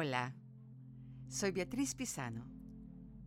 Hola, 0.00 0.32
soy 1.26 1.50
Beatriz 1.50 1.96
Pisano 1.96 2.46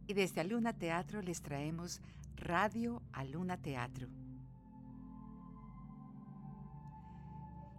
y 0.08 0.14
desde 0.14 0.40
Aluna 0.40 0.72
Teatro 0.72 1.22
les 1.22 1.42
traemos 1.42 2.00
Radio 2.38 3.04
Aluna 3.12 3.58
Teatro. 3.58 4.08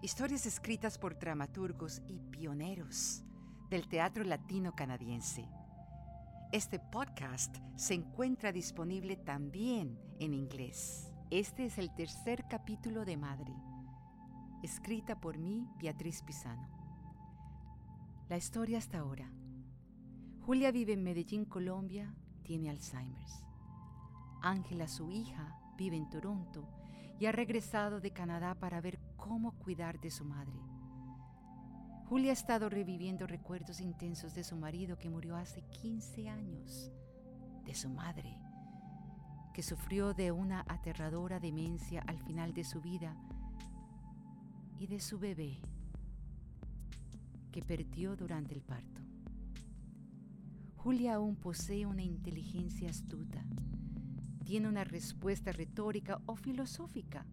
Historias 0.03 0.45
escritas 0.45 0.99
por 0.99 1.19
dramaturgos 1.19 2.03
y 2.07 2.19
pioneros 2.19 3.25
del 3.71 3.89
teatro 3.89 4.25
latino 4.25 4.77
canadiense. 4.77 5.49
Este 6.53 6.79
podcast 6.79 7.57
se 7.77 7.95
encuentra 7.95 8.53
disponible 8.53 9.17
también 9.17 9.99
en 10.21 10.35
inglés. 10.35 11.11
Este 11.31 11.65
es 11.65 11.79
el 11.79 11.95
tercer 11.95 12.45
capítulo 12.47 13.07
de 13.07 13.17
Madre, 13.17 13.55
escrita 14.63 15.19
por 15.19 15.39
mí, 15.39 15.67
Beatriz 15.81 16.23
Pisano. 16.23 16.82
La 18.33 18.39
historia 18.39 18.79
hasta 18.79 19.01
ahora. 19.01 19.31
Julia 20.41 20.71
vive 20.71 20.95
en 20.95 21.03
Medellín, 21.03 21.45
Colombia, 21.45 22.15
tiene 22.43 22.71
Alzheimer's. 22.71 23.45
Ángela, 24.41 24.89
su 24.89 25.11
hija, 25.11 25.55
vive 25.77 25.99
en 25.99 26.09
Toronto 26.09 26.67
y 27.21 27.27
ha 27.27 27.33
regresado 27.33 28.01
de 28.01 28.11
Canadá 28.11 28.55
para 28.55 28.81
ver 28.81 28.99
cómo 29.19 29.53
cuidar 29.59 30.01
de 30.01 30.11
su 30.11 30.25
madre. 30.25 30.59
Julia 32.07 32.31
ha 32.31 32.33
estado 32.33 32.71
reviviendo 32.71 33.27
recuerdos 33.27 33.83
intensos 33.83 34.33
de 34.33 34.45
su 34.45 34.57
marido 34.57 34.97
que 34.97 35.11
murió 35.11 35.37
hace 35.37 35.61
15 35.83 36.31
años, 36.31 36.91
de 37.67 37.75
su 37.75 37.91
madre, 37.91 38.39
que 39.53 39.63
sufrió 39.63 40.15
de 40.15 40.33
una 40.33 40.65
aterradora 40.69 41.39
demencia 41.39 42.01
al 42.07 42.19
final 42.19 42.55
de 42.55 42.65
su 42.65 42.81
vida, 42.81 43.15
y 44.79 44.87
de 44.87 45.01
su 45.01 45.19
bebé, 45.19 45.61
que 47.53 47.63
perdió 47.63 48.17
durante 48.17 48.55
el 48.55 48.63
parto. 48.63 49.03
Julia 50.77 51.15
aún 51.15 51.37
posee 51.37 51.87
una 51.87 52.03
inteligencia 52.03 52.91
astuta. 52.91 53.45
Tiene 54.45 54.69
una 54.69 54.83
respuesta 54.83 55.53
retórica 55.53 56.21
o 56.27 56.35
filosófica 56.35 57.25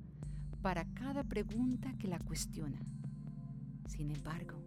para 0.61 0.85
cada 0.93 1.23
pregunta 1.23 1.97
que 1.97 2.07
la 2.07 2.19
cuestiona. 2.19 2.79
Sin 3.87 4.11
embargo, 4.11 4.61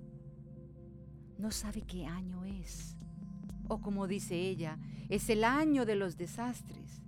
no 1.38 1.52
sabe 1.52 1.82
qué 1.82 2.06
año 2.06 2.44
es. 2.44 2.96
O 3.68 3.80
como 3.80 4.08
dice 4.08 4.34
ella, 4.34 4.78
es 5.08 5.30
el 5.30 5.44
año 5.44 5.84
de 5.84 5.94
los 5.94 6.16
desastres. 6.16 7.02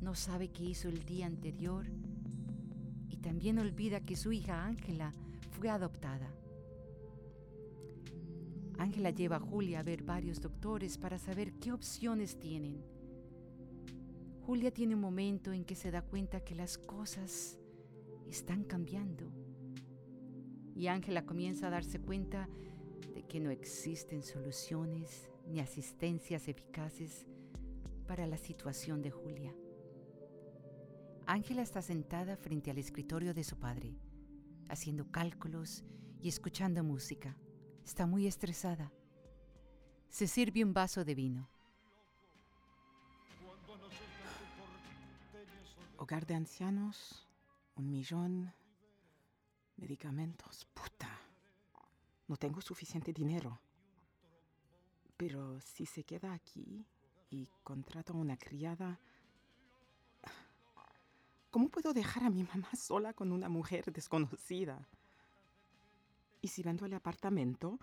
No 0.00 0.14
sabe 0.14 0.52
qué 0.52 0.64
hizo 0.64 0.88
el 0.88 1.04
día 1.04 1.26
anterior 1.26 1.86
y 3.08 3.16
también 3.16 3.58
olvida 3.58 4.00
que 4.00 4.14
su 4.14 4.30
hija 4.32 4.64
Ángela 4.64 5.12
fue 5.50 5.68
adoptada. 5.68 6.30
Ángela 8.82 9.10
lleva 9.10 9.36
a 9.36 9.40
Julia 9.40 9.78
a 9.78 9.82
ver 9.84 10.02
varios 10.02 10.40
doctores 10.40 10.98
para 10.98 11.16
saber 11.16 11.52
qué 11.54 11.72
opciones 11.72 12.40
tienen. 12.40 12.82
Julia 14.44 14.72
tiene 14.72 14.96
un 14.96 15.00
momento 15.00 15.52
en 15.52 15.64
que 15.64 15.76
se 15.76 15.92
da 15.92 16.02
cuenta 16.02 16.40
que 16.40 16.56
las 16.56 16.78
cosas 16.78 17.60
están 18.28 18.64
cambiando. 18.64 19.30
Y 20.74 20.88
Ángela 20.88 21.24
comienza 21.24 21.68
a 21.68 21.70
darse 21.70 22.00
cuenta 22.00 22.48
de 23.14 23.22
que 23.22 23.38
no 23.38 23.50
existen 23.50 24.24
soluciones 24.24 25.30
ni 25.46 25.60
asistencias 25.60 26.48
eficaces 26.48 27.24
para 28.08 28.26
la 28.26 28.36
situación 28.36 29.00
de 29.00 29.12
Julia. 29.12 29.54
Ángela 31.26 31.62
está 31.62 31.82
sentada 31.82 32.36
frente 32.36 32.72
al 32.72 32.78
escritorio 32.78 33.32
de 33.32 33.44
su 33.44 33.56
padre, 33.60 33.94
haciendo 34.68 35.08
cálculos 35.12 35.84
y 36.20 36.28
escuchando 36.28 36.82
música. 36.82 37.36
Está 37.84 38.06
muy 38.06 38.26
estresada. 38.26 38.92
Se 40.08 40.26
sirve 40.26 40.64
un 40.64 40.72
vaso 40.72 41.04
de 41.04 41.14
vino. 41.14 41.48
Hogar 45.96 46.26
de 46.26 46.34
ancianos, 46.34 47.28
un 47.76 47.90
millón, 47.90 48.52
medicamentos, 49.76 50.66
puta. 50.74 51.08
No 52.28 52.36
tengo 52.36 52.60
suficiente 52.60 53.12
dinero. 53.12 53.60
Pero 55.16 55.60
si 55.60 55.86
se 55.86 56.04
queda 56.04 56.32
aquí 56.32 56.86
y 57.30 57.48
contrata 57.62 58.12
a 58.12 58.16
una 58.16 58.36
criada, 58.36 58.98
¿cómo 61.50 61.68
puedo 61.68 61.92
dejar 61.92 62.24
a 62.24 62.30
mi 62.30 62.42
mamá 62.42 62.70
sola 62.76 63.12
con 63.12 63.32
una 63.32 63.48
mujer 63.48 63.92
desconocida? 63.92 64.88
¿Y 66.42 66.48
si 66.48 66.62
vendo 66.62 66.84
el 66.84 66.92
apartamento? 66.92 67.78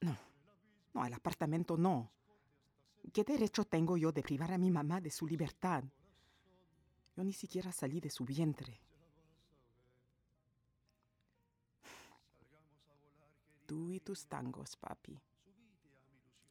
No, 0.00 0.16
no, 0.92 1.06
el 1.06 1.14
apartamento 1.14 1.76
no. 1.76 2.10
¿Qué 3.12 3.22
derecho 3.22 3.64
tengo 3.64 3.96
yo 3.96 4.10
de 4.10 4.22
privar 4.22 4.52
a 4.52 4.58
mi 4.58 4.68
mamá 4.68 5.00
de 5.00 5.12
su 5.12 5.28
libertad? 5.28 5.84
Yo 7.16 7.22
ni 7.22 7.32
siquiera 7.32 7.70
salí 7.70 8.00
de 8.00 8.10
su 8.10 8.24
vientre. 8.24 8.80
Tú 13.64 13.92
y 13.92 14.00
tus 14.00 14.26
tangos, 14.26 14.76
papi. 14.76 15.16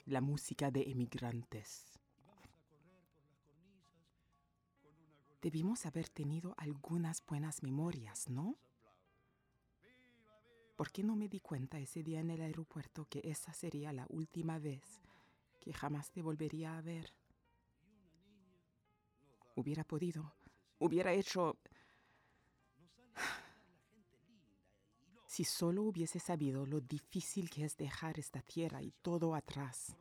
La 0.05 0.21
música 0.21 0.71
de 0.71 0.83
emigrantes. 0.83 1.99
Debimos 5.41 5.85
haber 5.85 6.07
tenido 6.07 6.55
algunas 6.57 7.23
buenas 7.25 7.63
memorias, 7.63 8.29
¿no? 8.29 8.55
¿Por 10.75 10.91
qué 10.91 11.03
no 11.03 11.15
me 11.15 11.29
di 11.29 11.39
cuenta 11.39 11.79
ese 11.79 12.03
día 12.03 12.19
en 12.19 12.29
el 12.29 12.41
aeropuerto 12.41 13.05
que 13.05 13.21
esa 13.23 13.53
sería 13.53 13.93
la 13.93 14.05
última 14.09 14.59
vez 14.59 15.01
que 15.61 15.71
jamás 15.71 16.11
te 16.11 16.21
volvería 16.21 16.77
a 16.77 16.81
ver? 16.81 17.13
Hubiera 19.55 19.83
podido, 19.83 20.35
hubiera 20.79 21.13
hecho... 21.13 21.57
Si 25.27 25.43
solo 25.43 25.83
hubiese 25.83 26.19
sabido 26.19 26.65
lo 26.65 26.79
difícil 26.79 27.49
que 27.49 27.65
es 27.65 27.75
dejar 27.75 28.17
esta 28.19 28.41
tierra 28.41 28.81
y 28.81 28.91
todo 29.01 29.35
atrás. 29.35 29.97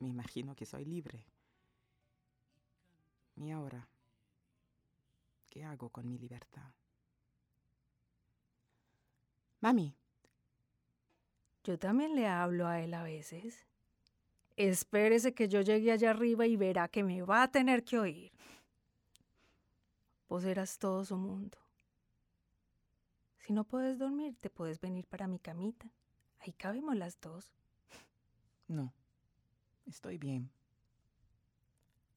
Me 0.00 0.08
imagino 0.08 0.54
que 0.54 0.66
soy 0.66 0.84
libre. 0.84 1.24
¿Y 3.36 3.50
ahora? 3.50 3.88
¿Qué 5.48 5.64
hago 5.64 5.88
con 5.88 6.06
mi 6.06 6.18
libertad? 6.18 6.74
Mami. 9.60 9.94
Yo 11.64 11.78
también 11.78 12.14
le 12.14 12.26
hablo 12.26 12.66
a 12.66 12.80
él 12.80 12.94
a 12.94 13.02
veces. 13.02 13.66
Espérese 14.56 15.34
que 15.34 15.48
yo 15.48 15.60
llegue 15.60 15.92
allá 15.92 16.10
arriba 16.10 16.46
y 16.46 16.56
verá 16.56 16.88
que 16.88 17.02
me 17.02 17.22
va 17.22 17.42
a 17.42 17.50
tener 17.50 17.84
que 17.84 17.98
oír. 17.98 18.32
Vos 20.28 20.44
eras 20.44 20.78
todo 20.78 21.04
su 21.04 21.16
mundo. 21.16 21.58
Si 23.38 23.52
no 23.52 23.64
puedes 23.64 23.98
dormir, 23.98 24.36
te 24.40 24.48
puedes 24.48 24.80
venir 24.80 25.06
para 25.06 25.26
mi 25.26 25.38
camita. 25.38 25.90
Ahí 26.40 26.52
cabemos 26.52 26.96
las 26.96 27.20
dos. 27.20 27.52
No, 28.68 28.92
estoy 29.86 30.18
bien. 30.18 30.50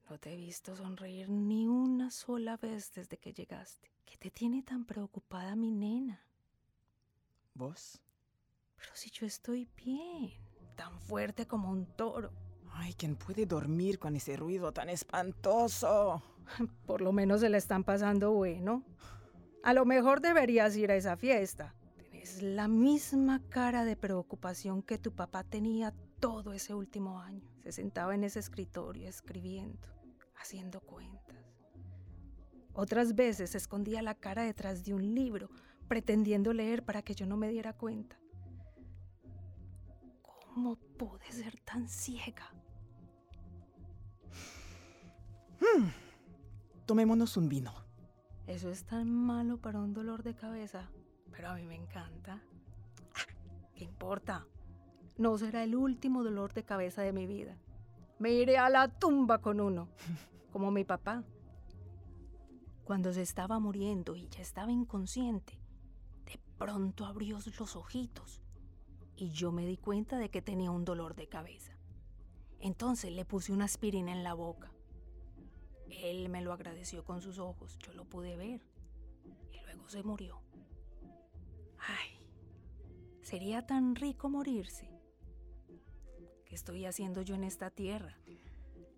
No 0.10 0.20
te 0.20 0.34
he 0.34 0.38
visto 0.38 0.76
sonreír 0.76 1.30
ni 1.30 1.68
una 1.68 2.12
sola 2.12 2.58
vez 2.58 2.94
desde 2.94 3.18
que 3.18 3.34
llegaste. 3.34 3.90
¿Qué 4.06 4.18
te 4.18 4.30
tiene 4.30 4.62
tan 4.62 4.86
preocupada 4.86 5.56
mi 5.56 5.72
nena? 5.72 6.24
¿Vos? 7.56 8.02
Pero 8.76 8.92
si 8.96 9.10
yo 9.12 9.26
estoy 9.26 9.70
bien, 9.78 10.32
tan 10.76 11.00
fuerte 11.00 11.46
como 11.46 11.70
un 11.70 11.86
toro. 11.86 12.32
Ay, 12.72 12.94
¿quién 12.94 13.16
puede 13.16 13.46
dormir 13.46 14.00
con 14.00 14.16
ese 14.16 14.36
ruido 14.36 14.72
tan 14.72 14.90
espantoso? 14.90 16.22
Por 16.88 17.02
lo 17.02 17.12
menos 17.12 17.42
se 17.42 17.50
la 17.50 17.58
están 17.58 17.84
pasando 17.84 18.32
bueno. 18.32 18.84
A 19.64 19.74
lo 19.74 19.86
mejor 19.86 20.20
deberías 20.20 20.76
ir 20.76 20.92
a 20.92 20.96
esa 20.96 21.16
fiesta. 21.16 21.76
Tienes 21.98 22.42
la 22.42 22.68
misma 22.68 23.40
cara 23.50 23.86
de 23.86 23.96
preocupación 23.96 24.82
que 24.82 24.98
tu 24.98 25.14
papá 25.14 25.44
tenía 25.44 25.94
todo 26.20 26.54
ese 26.54 26.74
último 26.74 27.20
año. 27.20 27.48
Se 27.62 27.72
sentaba 27.72 28.16
en 28.16 28.24
ese 28.24 28.40
escritorio 28.40 29.08
escribiendo, 29.08 29.88
haciendo 30.36 30.82
cuentas. 30.82 31.38
Otras 32.74 33.14
veces 33.14 33.54
escondía 33.54 34.02
la 34.02 34.16
cara 34.16 34.44
detrás 34.44 34.84
de 34.84 34.96
un 34.96 35.14
libro, 35.14 35.50
pretendiendo 35.84 36.54
leer 36.54 36.84
para 36.84 37.02
que 37.02 37.16
yo 37.16 37.26
no 37.26 37.38
me 37.38 37.50
diera 37.50 37.74
cuenta. 37.74 38.18
¿Cómo 40.54 40.76
pude 40.76 41.32
ser 41.32 41.60
tan 41.62 41.88
ciega? 41.88 42.54
Hmm. 45.60 45.88
Tomémonos 46.86 47.38
un 47.38 47.50
vino. 47.50 47.74
Eso 48.46 48.70
es 48.70 48.84
tan 48.84 49.10
malo 49.10 49.58
para 49.58 49.80
un 49.80 49.94
dolor 49.94 50.22
de 50.22 50.36
cabeza, 50.36 50.90
pero 51.32 51.50
a 51.50 51.56
mí 51.56 51.64
me 51.66 51.76
encanta. 51.76 52.42
Ah, 53.16 53.34
¿Qué 53.74 53.86
importa? 53.86 54.46
No 55.18 55.38
será 55.38 55.64
el 55.64 55.76
último 55.76 56.24
dolor 56.24 56.54
de 56.54 56.64
cabeza 56.64 57.02
de 57.02 57.14
mi 57.14 57.26
vida. 57.26 57.58
Me 58.20 58.32
iré 58.32 58.58
a 58.58 58.70
la 58.70 58.90
tumba 58.90 59.40
con 59.40 59.62
uno, 59.62 59.88
como 60.52 60.72
mi 60.72 60.84
papá. 60.84 61.24
Cuando 62.84 63.14
se 63.14 63.22
estaba 63.22 63.60
muriendo 63.60 64.16
y 64.16 64.28
ya 64.28 64.42
estaba 64.42 64.72
inconsciente, 64.72 65.58
pronto 66.64 67.06
abrió 67.06 67.40
los 67.60 67.76
ojitos 67.76 68.42
y 69.18 69.32
yo 69.32 69.52
me 69.52 69.66
di 69.66 69.76
cuenta 69.76 70.18
de 70.18 70.30
que 70.30 70.42
tenía 70.42 70.72
un 70.72 70.86
dolor 70.86 71.14
de 71.14 71.28
cabeza. 71.28 71.74
Entonces 72.62 73.12
le 73.12 73.26
puse 73.26 73.52
una 73.52 73.66
aspirina 73.66 74.14
en 74.14 74.24
la 74.24 74.34
boca. 74.34 74.72
Él 75.90 76.30
me 76.30 76.42
lo 76.42 76.54
agradeció 76.54 77.04
con 77.04 77.20
sus 77.20 77.38
ojos, 77.38 77.78
yo 77.80 77.92
lo 77.92 78.06
pude 78.06 78.38
ver. 78.38 78.62
Y 79.52 79.60
luego 79.66 79.90
se 79.90 80.04
murió. 80.04 80.42
Ay, 81.80 82.18
sería 83.24 83.68
tan 83.68 83.98
rico 83.98 84.30
morirse. 84.30 84.90
¿Qué 86.46 86.56
estoy 86.56 86.86
haciendo 86.86 87.24
yo 87.24 87.36
en 87.36 87.44
esta 87.44 87.72
tierra? 87.72 88.18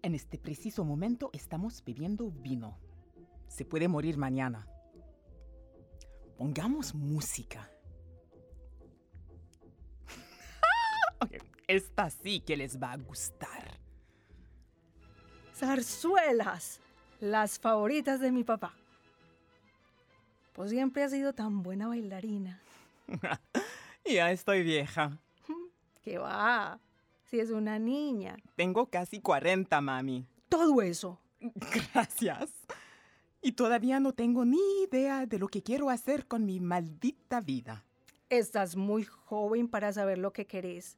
En 0.04 0.14
este 0.14 0.38
preciso 0.38 0.86
momento 0.86 1.32
estamos 1.34 1.84
bebiendo 1.84 2.30
vino. 2.30 2.78
Se 3.48 3.66
puede 3.66 3.88
morir 3.88 4.20
mañana. 4.20 4.68
Pongamos 6.38 6.94
música. 6.94 7.70
Esta 11.68 12.10
sí 12.10 12.42
que 12.42 12.58
les 12.58 12.82
va 12.82 12.92
a 12.92 12.98
gustar. 12.98 13.80
Zarzuelas, 15.56 16.82
las 17.20 17.58
favoritas 17.60 18.20
de 18.20 18.32
mi 18.32 18.44
papá. 18.44 18.74
Pues 20.54 20.70
siempre 20.70 21.04
ha 21.04 21.10
sido 21.10 21.34
tan 21.34 21.64
buena 21.64 21.88
bailarina. 21.88 22.62
Ya 24.08 24.32
estoy 24.32 24.62
vieja. 24.62 25.18
¿Qué 26.04 26.20
va? 26.20 26.80
Si 27.24 27.40
es 27.40 27.50
una 27.50 27.80
niña. 27.80 28.38
Tengo 28.56 28.86
casi 28.86 29.20
40, 29.20 29.82
mami. 29.82 30.28
Todo 30.48 30.84
eso. 30.84 31.20
Gracias. 31.40 32.52
Y 33.46 33.52
todavía 33.52 34.00
no 34.00 34.12
tengo 34.12 34.44
ni 34.44 34.58
idea 34.90 35.28
de 35.28 35.38
lo 35.38 35.50
que 35.50 35.62
quiero 35.62 35.92
hacer 35.92 36.26
con 36.26 36.48
mi 36.48 36.60
maldita 36.60 37.42
vida. 37.42 37.86
Estás 38.28 38.76
muy 38.76 39.04
joven 39.04 39.68
para 39.68 39.94
saber 39.94 40.18
lo 40.18 40.34
que 40.34 40.48
querés. 40.48 40.98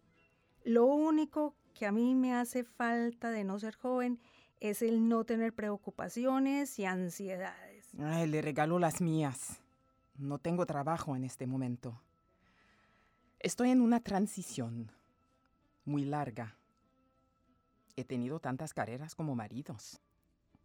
Lo 0.64 0.86
único 0.86 1.56
que 1.74 1.86
a 1.86 1.92
mí 1.92 2.16
me 2.16 2.34
hace 2.34 2.64
falta 2.64 3.32
de 3.32 3.44
no 3.44 3.60
ser 3.60 3.76
joven 3.76 4.22
es 4.62 4.82
el 4.82 5.10
no 5.10 5.26
tener 5.26 5.54
preocupaciones 5.54 6.80
y 6.80 6.86
ansiedades. 6.86 7.90
Ay, 8.00 8.28
le 8.28 8.42
regalo 8.42 8.80
las 8.80 9.02
mías. 9.02 9.60
No 10.16 10.40
tengo 10.40 10.66
trabajo 10.66 11.18
en 11.18 11.26
este 11.26 11.48
momento. 11.48 12.02
Estoy 13.40 13.72
en 13.72 13.82
una 13.82 14.00
transición 14.00 14.90
muy 15.84 16.06
larga. 16.06 16.56
He 17.98 18.06
tenido 18.06 18.40
tantas 18.40 18.74
carreras 18.74 19.16
como 19.16 19.36
maridos. 19.36 20.00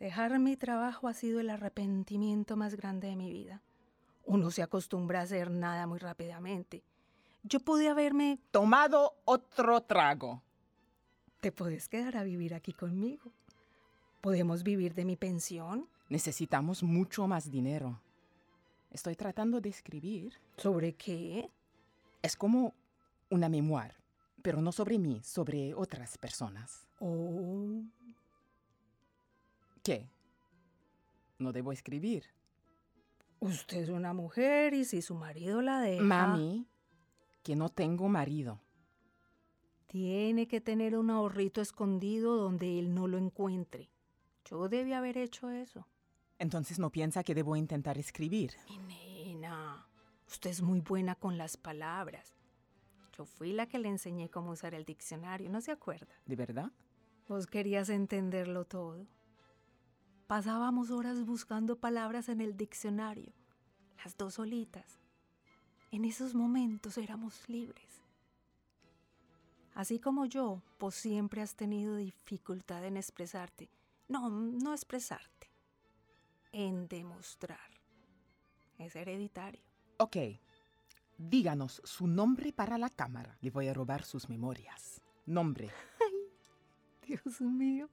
Dejar 0.03 0.37
mi 0.41 0.57
trabajo 0.57 1.07
ha 1.07 1.15
sido 1.15 1.39
el 1.39 1.49
arrepentimiento 1.49 2.57
más 2.57 2.75
grande 2.75 3.07
de 3.07 3.15
mi 3.15 3.31
vida. 3.31 3.63
Uno 4.25 4.51
se 4.51 4.61
acostumbra 4.61 5.21
a 5.21 5.23
hacer 5.23 5.49
nada 5.49 5.87
muy 5.87 6.01
rápidamente. 6.01 6.83
Yo 7.45 7.61
pude 7.61 7.89
haberme... 7.89 8.41
Tomado 8.51 9.15
otro 9.25 9.81
trago. 9.83 10.43
Te 11.39 11.53
puedes 11.53 11.89
quedar 11.89 12.17
a 12.17 12.25
vivir 12.25 12.53
aquí 12.53 12.73
conmigo. 12.73 13.31
¿Podemos 14.21 14.65
vivir 14.65 14.93
de 14.95 15.05
mi 15.05 15.15
pensión? 15.15 15.89
Necesitamos 16.09 16.83
mucho 16.83 17.29
más 17.29 17.49
dinero. 17.49 18.01
Estoy 18.91 19.15
tratando 19.15 19.61
de 19.61 19.69
escribir. 19.69 20.35
¿Sobre 20.57 20.95
qué? 20.95 21.49
Es 22.23 22.35
como 22.35 22.75
una 23.31 23.49
memoir, 23.49 23.95
pero 24.43 24.61
no 24.63 24.73
sobre 24.73 24.99
mí, 24.99 25.21
sobre 25.23 25.75
otras 25.75 26.19
personas. 26.19 26.89
Oh, 26.99 27.85
¿Qué? 29.83 30.09
No 31.39 31.53
debo 31.53 31.73
escribir. 31.73 32.25
usted 33.41 33.79
es 33.79 33.89
una 33.89 34.13
mujer 34.13 34.75
y 34.75 34.85
si 34.85 35.03
su 35.03 35.15
marido 35.15 35.61
la 35.63 35.81
deja... 35.81 36.03
Mami, 36.03 36.67
que 37.43 37.57
no 37.57 37.69
tengo 37.69 38.09
marido. 38.09 38.61
Tiene 39.89 40.47
que 40.47 40.61
tener 40.61 40.97
un 40.97 41.11
ahorrito 41.11 41.61
escondido 41.61 42.37
donde 42.37 42.79
él 42.79 42.95
no 42.95 43.09
lo 43.09 43.19
encuentre. 43.19 43.91
Yo 44.45 44.69
debí 44.69 44.93
haber 44.93 45.19
hecho 45.19 45.51
eso. 45.51 45.87
Entonces 46.39 46.79
no 46.79 46.91
piensa 46.91 47.25
que 47.25 47.35
debo 47.35 47.57
intentar 47.57 47.99
escribir. 47.99 48.53
Mi 48.69 48.79
nena, 48.79 49.87
usted 50.27 50.51
es 50.51 50.63
muy 50.63 50.81
buena 50.81 51.15
con 51.15 51.37
las 51.37 51.57
palabras. 51.57 52.35
Yo 53.17 53.25
fui 53.27 53.53
la 53.53 53.67
que 53.67 53.79
le 53.79 53.89
enseñé 53.89 54.31
cómo 54.31 54.53
usar 54.53 54.75
el 54.75 54.85
diccionario, 54.85 55.51
¿no 55.51 55.61
se 55.61 55.73
acuerda? 55.73 56.15
¿De 56.25 56.37
verdad? 56.37 56.71
Vos 57.29 57.47
querías 57.47 57.89
entenderlo 57.89 58.65
todo. 58.65 59.07
Pasábamos 60.27 60.91
horas 60.91 61.25
buscando 61.25 61.77
palabras 61.77 62.29
en 62.29 62.41
el 62.41 62.57
diccionario, 62.57 63.33
las 64.03 64.17
dos 64.17 64.35
solitas. 64.35 64.99
En 65.91 66.05
esos 66.05 66.35
momentos 66.35 66.97
éramos 66.97 67.49
libres. 67.49 68.03
Así 69.75 69.99
como 69.99 70.27
yo, 70.27 70.63
vos 70.79 70.95
siempre 70.95 71.43
has 71.43 71.55
tenido 71.55 71.97
dificultad 71.97 72.85
en 72.85 72.97
expresarte. 72.97 73.69
No, 74.09 74.29
no 74.31 74.73
expresarte. 74.73 75.51
En 76.53 76.89
demostrar. 76.89 77.59
Es 78.79 78.97
hereditario. 78.97 79.63
Ok. 79.99 80.17
Díganos 81.17 81.81
su 81.85 82.07
nombre 82.07 82.53
para 82.53 82.79
la 82.79 82.91
cámara. 82.91 83.37
Le 83.41 83.51
voy 83.51 83.69
a 83.69 83.75
robar 83.75 84.05
sus 84.05 84.29
memorias. 84.29 85.01
Nombre. 85.25 85.71
Dios 87.07 87.41
mío. 87.41 87.89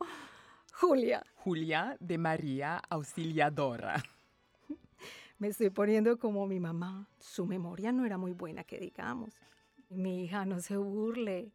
Julia, 0.80 1.22
Julia 1.36 1.98
de 2.00 2.18
María 2.18 2.78
Auxiliadora. 2.90 4.02
me 5.38 5.50
estoy 5.50 5.72
poniendo 5.72 6.18
como 6.18 6.48
mi 6.48 6.62
mamá. 6.62 7.06
Su 7.20 7.46
memoria 7.46 7.92
no 7.92 8.06
era 8.06 8.18
muy 8.18 8.32
buena, 8.32 8.64
que 8.64 8.80
digamos. 8.80 9.34
Mi 9.90 10.24
hija, 10.24 10.46
no 10.46 10.62
se 10.62 10.78
burle. 10.78 11.52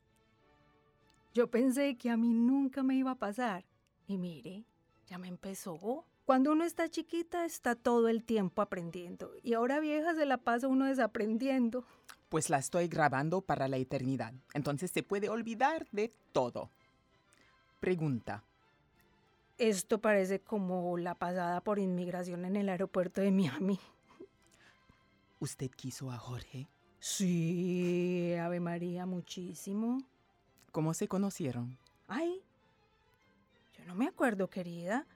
Yo 1.33 1.51
pensé 1.51 1.97
que 1.97 2.11
a 2.11 2.19
mí 2.19 2.35
nunca 2.35 2.83
me 2.83 2.97
iba 2.97 3.13
a 3.13 3.15
pasar. 3.15 3.65
Y 4.07 4.19
mire, 4.19 4.67
ya 5.07 5.17
me 5.17 5.29
empezó. 5.29 6.05
Cuando 6.27 6.53
uno 6.53 6.65
está 6.65 6.91
chiquita, 6.91 7.47
está 7.47 7.77
todo 7.77 8.09
el 8.09 8.25
tiempo 8.25 8.61
aprendiendo. 8.61 9.33
Y 9.43 9.55
ahora 9.55 9.81
vieja 9.81 10.15
se 10.15 10.27
la 10.27 10.37
pasa 10.37 10.69
uno 10.69 10.85
desaprendiendo. 10.85 11.87
Pues 12.29 12.51
la 12.51 12.59
estoy 12.59 12.89
grabando 12.89 13.41
para 13.41 13.69
la 13.69 13.79
eternidad. 13.79 14.35
Entonces 14.53 14.91
se 14.91 15.03
puede 15.03 15.31
olvidar 15.31 15.87
de 15.93 16.13
todo. 16.33 16.69
Pregunta. 17.81 18.45
Esto 19.59 20.01
parece 20.01 20.41
como 20.41 20.99
la 20.99 21.15
pasada 21.15 21.61
por 21.61 21.79
inmigración 21.79 22.45
en 22.45 22.57
el 22.57 22.69
aeropuerto 22.69 23.21
de 23.21 23.31
Miami. 23.31 23.79
¿Usted 25.39 25.71
quiso 25.71 26.11
a 26.11 26.19
Jorge? 26.19 26.69
Sí, 26.99 28.35
Ave 28.35 28.61
María, 28.61 29.07
muchísimo. 29.07 30.03
¿Cómo 30.73 30.95
se 30.95 31.07
conocieron? 31.07 31.79
Ay, 32.09 32.43
yo 33.79 33.85
no 33.85 33.95
me 33.95 34.07
acuerdo, 34.07 34.49
querida. 34.49 35.07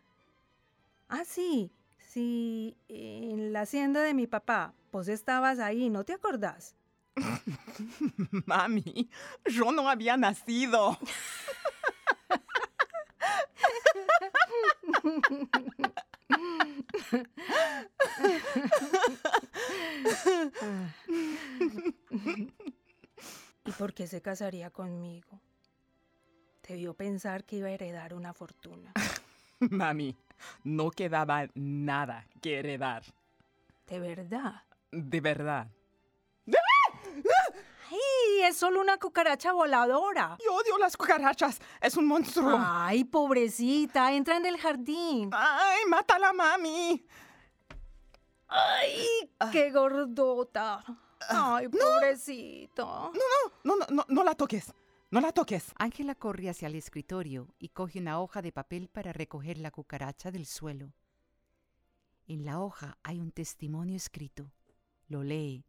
Ah, 1.08 1.24
sí, 1.24 1.72
sí, 1.98 2.76
en 2.88 3.52
la 3.52 3.62
hacienda 3.62 4.02
de 4.02 4.14
mi 4.14 4.26
papá. 4.26 4.74
Vos 4.92 5.08
estabas 5.08 5.58
ahí, 5.58 5.90
¿no 5.90 6.04
te 6.04 6.12
acordás? 6.12 6.76
Mami, 8.46 9.08
yo 9.46 9.72
no 9.72 9.88
había 9.88 10.16
nacido. 10.16 10.98
¿Y 23.64 23.72
por 23.72 23.92
qué 23.94 24.06
se 24.06 24.22
casaría 24.22 24.70
conmigo? 24.70 25.40
Debió 26.66 26.94
pensar 26.94 27.44
que 27.44 27.56
iba 27.56 27.68
a 27.68 27.72
heredar 27.72 28.14
una 28.14 28.32
fortuna. 28.32 28.92
Mami, 29.58 30.16
no 30.64 30.90
quedaba 30.90 31.48
nada 31.54 32.26
que 32.40 32.58
heredar. 32.58 33.02
¿De 33.86 33.98
verdad? 34.00 34.62
De 34.92 35.20
verdad. 35.20 35.68
¡Ay! 38.28 38.42
Es 38.44 38.56
solo 38.56 38.80
una 38.80 38.98
cucaracha 38.98 39.52
voladora. 39.52 40.36
Yo 40.44 40.54
odio 40.54 40.78
las 40.78 40.96
cucarachas. 40.96 41.60
Es 41.80 41.96
un 41.96 42.06
monstruo. 42.06 42.56
Ay, 42.58 43.04
pobrecita, 43.04 44.12
entra 44.12 44.36
en 44.36 44.46
el 44.46 44.58
jardín. 44.58 45.30
Ay, 45.32 45.84
mátala, 45.88 46.32
mami. 46.32 47.04
Ay, 48.48 49.30
qué 49.52 49.70
gordota. 49.70 50.82
Ay, 51.28 51.68
pobrecita. 51.68 52.84
No, 53.64 53.76
no, 53.76 53.86
no, 53.90 54.04
no 54.08 54.24
la 54.24 54.34
toques. 54.34 54.72
No 55.10 55.20
la 55.20 55.32
toques. 55.32 55.72
Ángela 55.78 56.14
corre 56.14 56.50
hacia 56.50 56.68
el 56.68 56.74
escritorio 56.74 57.48
y 57.58 57.70
coge 57.70 57.98
una 57.98 58.20
hoja 58.20 58.42
de 58.42 58.52
papel 58.52 58.88
para 58.88 59.12
recoger 59.12 59.58
la 59.58 59.70
cucaracha 59.70 60.30
del 60.30 60.46
suelo. 60.46 60.92
En 62.26 62.44
la 62.44 62.60
hoja 62.60 62.98
hay 63.02 63.20
un 63.20 63.32
testimonio 63.32 63.96
escrito. 63.96 64.50
Lo 65.08 65.22
lee, 65.22 65.64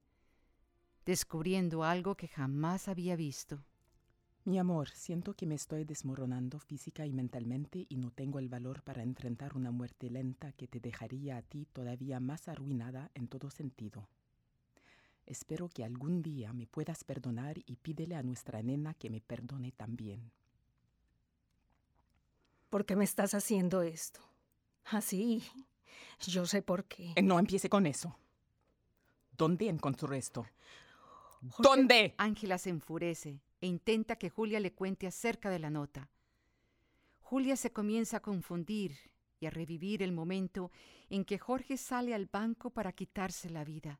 descubriendo 1.09 1.83
algo 1.83 2.13
que 2.13 2.27
jamás 2.27 2.87
había 2.87 3.15
visto. 3.15 3.63
Mi 4.45 4.59
amor, 4.59 4.89
siento 4.89 5.33
que 5.33 5.47
me 5.47 5.55
estoy 5.55 5.83
desmoronando 5.83 6.59
física 6.59 7.03
y 7.07 7.13
mentalmente 7.13 7.87
y 7.89 7.97
no 7.97 8.11
tengo 8.11 8.37
el 8.37 8.47
valor 8.47 8.83
para 8.83 9.01
enfrentar 9.01 9.57
una 9.57 9.71
muerte 9.71 10.11
lenta 10.11 10.51
que 10.51 10.67
te 10.67 10.79
dejaría 10.79 11.37
a 11.37 11.41
ti 11.41 11.65
todavía 11.73 12.19
más 12.19 12.47
arruinada 12.47 13.09
en 13.15 13.27
todo 13.27 13.49
sentido. 13.49 14.07
Espero 15.25 15.67
que 15.69 15.83
algún 15.83 16.21
día 16.21 16.53
me 16.53 16.67
puedas 16.67 17.03
perdonar 17.03 17.57
y 17.65 17.77
pídele 17.77 18.15
a 18.15 18.21
nuestra 18.21 18.61
nena 18.61 18.93
que 18.93 19.09
me 19.09 19.19
perdone 19.19 19.71
también. 19.71 20.31
¿Por 22.69 22.85
qué 22.85 22.95
me 22.95 23.05
estás 23.05 23.33
haciendo 23.33 23.81
esto? 23.81 24.19
Así. 24.85 25.41
Yo 26.27 26.45
sé 26.45 26.61
por 26.61 26.85
qué. 26.85 27.15
No 27.23 27.39
empiece 27.39 27.67
con 27.67 27.87
eso. 27.87 28.15
¿Dónde 29.35 29.69
encontró 29.69 30.13
esto? 30.13 30.45
¿Dónde? 31.60 32.15
Ángela 32.17 32.58
se 32.58 32.69
enfurece 32.69 33.41
e 33.62 33.67
intenta 33.67 34.17
que 34.17 34.29
Julia 34.29 34.60
le 34.60 34.74
cuente 34.74 35.08
acerca 35.08 35.50
de 35.50 35.60
la 35.60 35.69
nota. 35.69 36.10
Julia 37.19 37.55
se 37.55 37.72
comienza 37.72 38.17
a 38.17 38.22
confundir 38.22 38.98
y 39.39 39.46
a 39.46 39.50
revivir 39.50 40.01
el 40.01 40.12
momento 40.12 40.72
en 41.10 41.25
que 41.25 41.38
Jorge 41.38 41.77
sale 41.77 42.13
al 42.13 42.25
banco 42.25 42.72
para 42.72 42.91
quitarse 42.91 43.50
la 43.50 43.63
vida. 43.63 44.00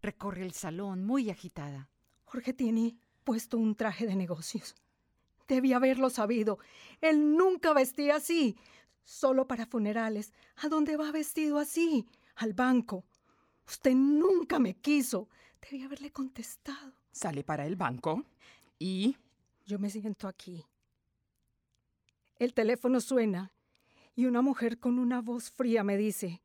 Recorre 0.00 0.42
el 0.42 0.52
salón 0.52 1.04
muy 1.04 1.30
agitada. 1.30 1.88
Jorge 2.24 2.52
tiene 2.52 2.96
puesto 3.24 3.58
un 3.58 3.74
traje 3.74 4.06
de 4.06 4.16
negocios. 4.16 4.74
Debí 5.46 5.72
haberlo 5.72 6.10
sabido. 6.10 6.58
Él 7.00 7.36
nunca 7.36 7.72
vestía 7.72 8.16
así. 8.16 8.56
Solo 9.04 9.46
para 9.46 9.66
funerales. 9.66 10.32
¿A 10.56 10.68
dónde 10.68 10.96
va 10.96 11.12
vestido 11.12 11.58
así? 11.58 12.06
Al 12.36 12.52
banco. 12.52 13.04
Usted 13.66 13.94
nunca 13.94 14.58
me 14.58 14.74
quiso. 14.74 15.28
Debí 15.62 15.82
haberle 15.82 16.10
contestado. 16.10 16.92
Sale 17.12 17.44
para 17.44 17.66
el 17.66 17.76
banco 17.76 18.24
y... 18.78 19.16
Yo 19.64 19.78
me 19.78 19.88
siento 19.90 20.26
aquí. 20.26 20.64
El 22.36 22.52
teléfono 22.52 23.00
suena 23.00 23.52
y 24.16 24.26
una 24.26 24.42
mujer 24.42 24.78
con 24.78 24.98
una 24.98 25.20
voz 25.20 25.50
fría 25.50 25.84
me 25.84 25.96
dice, 25.96 26.42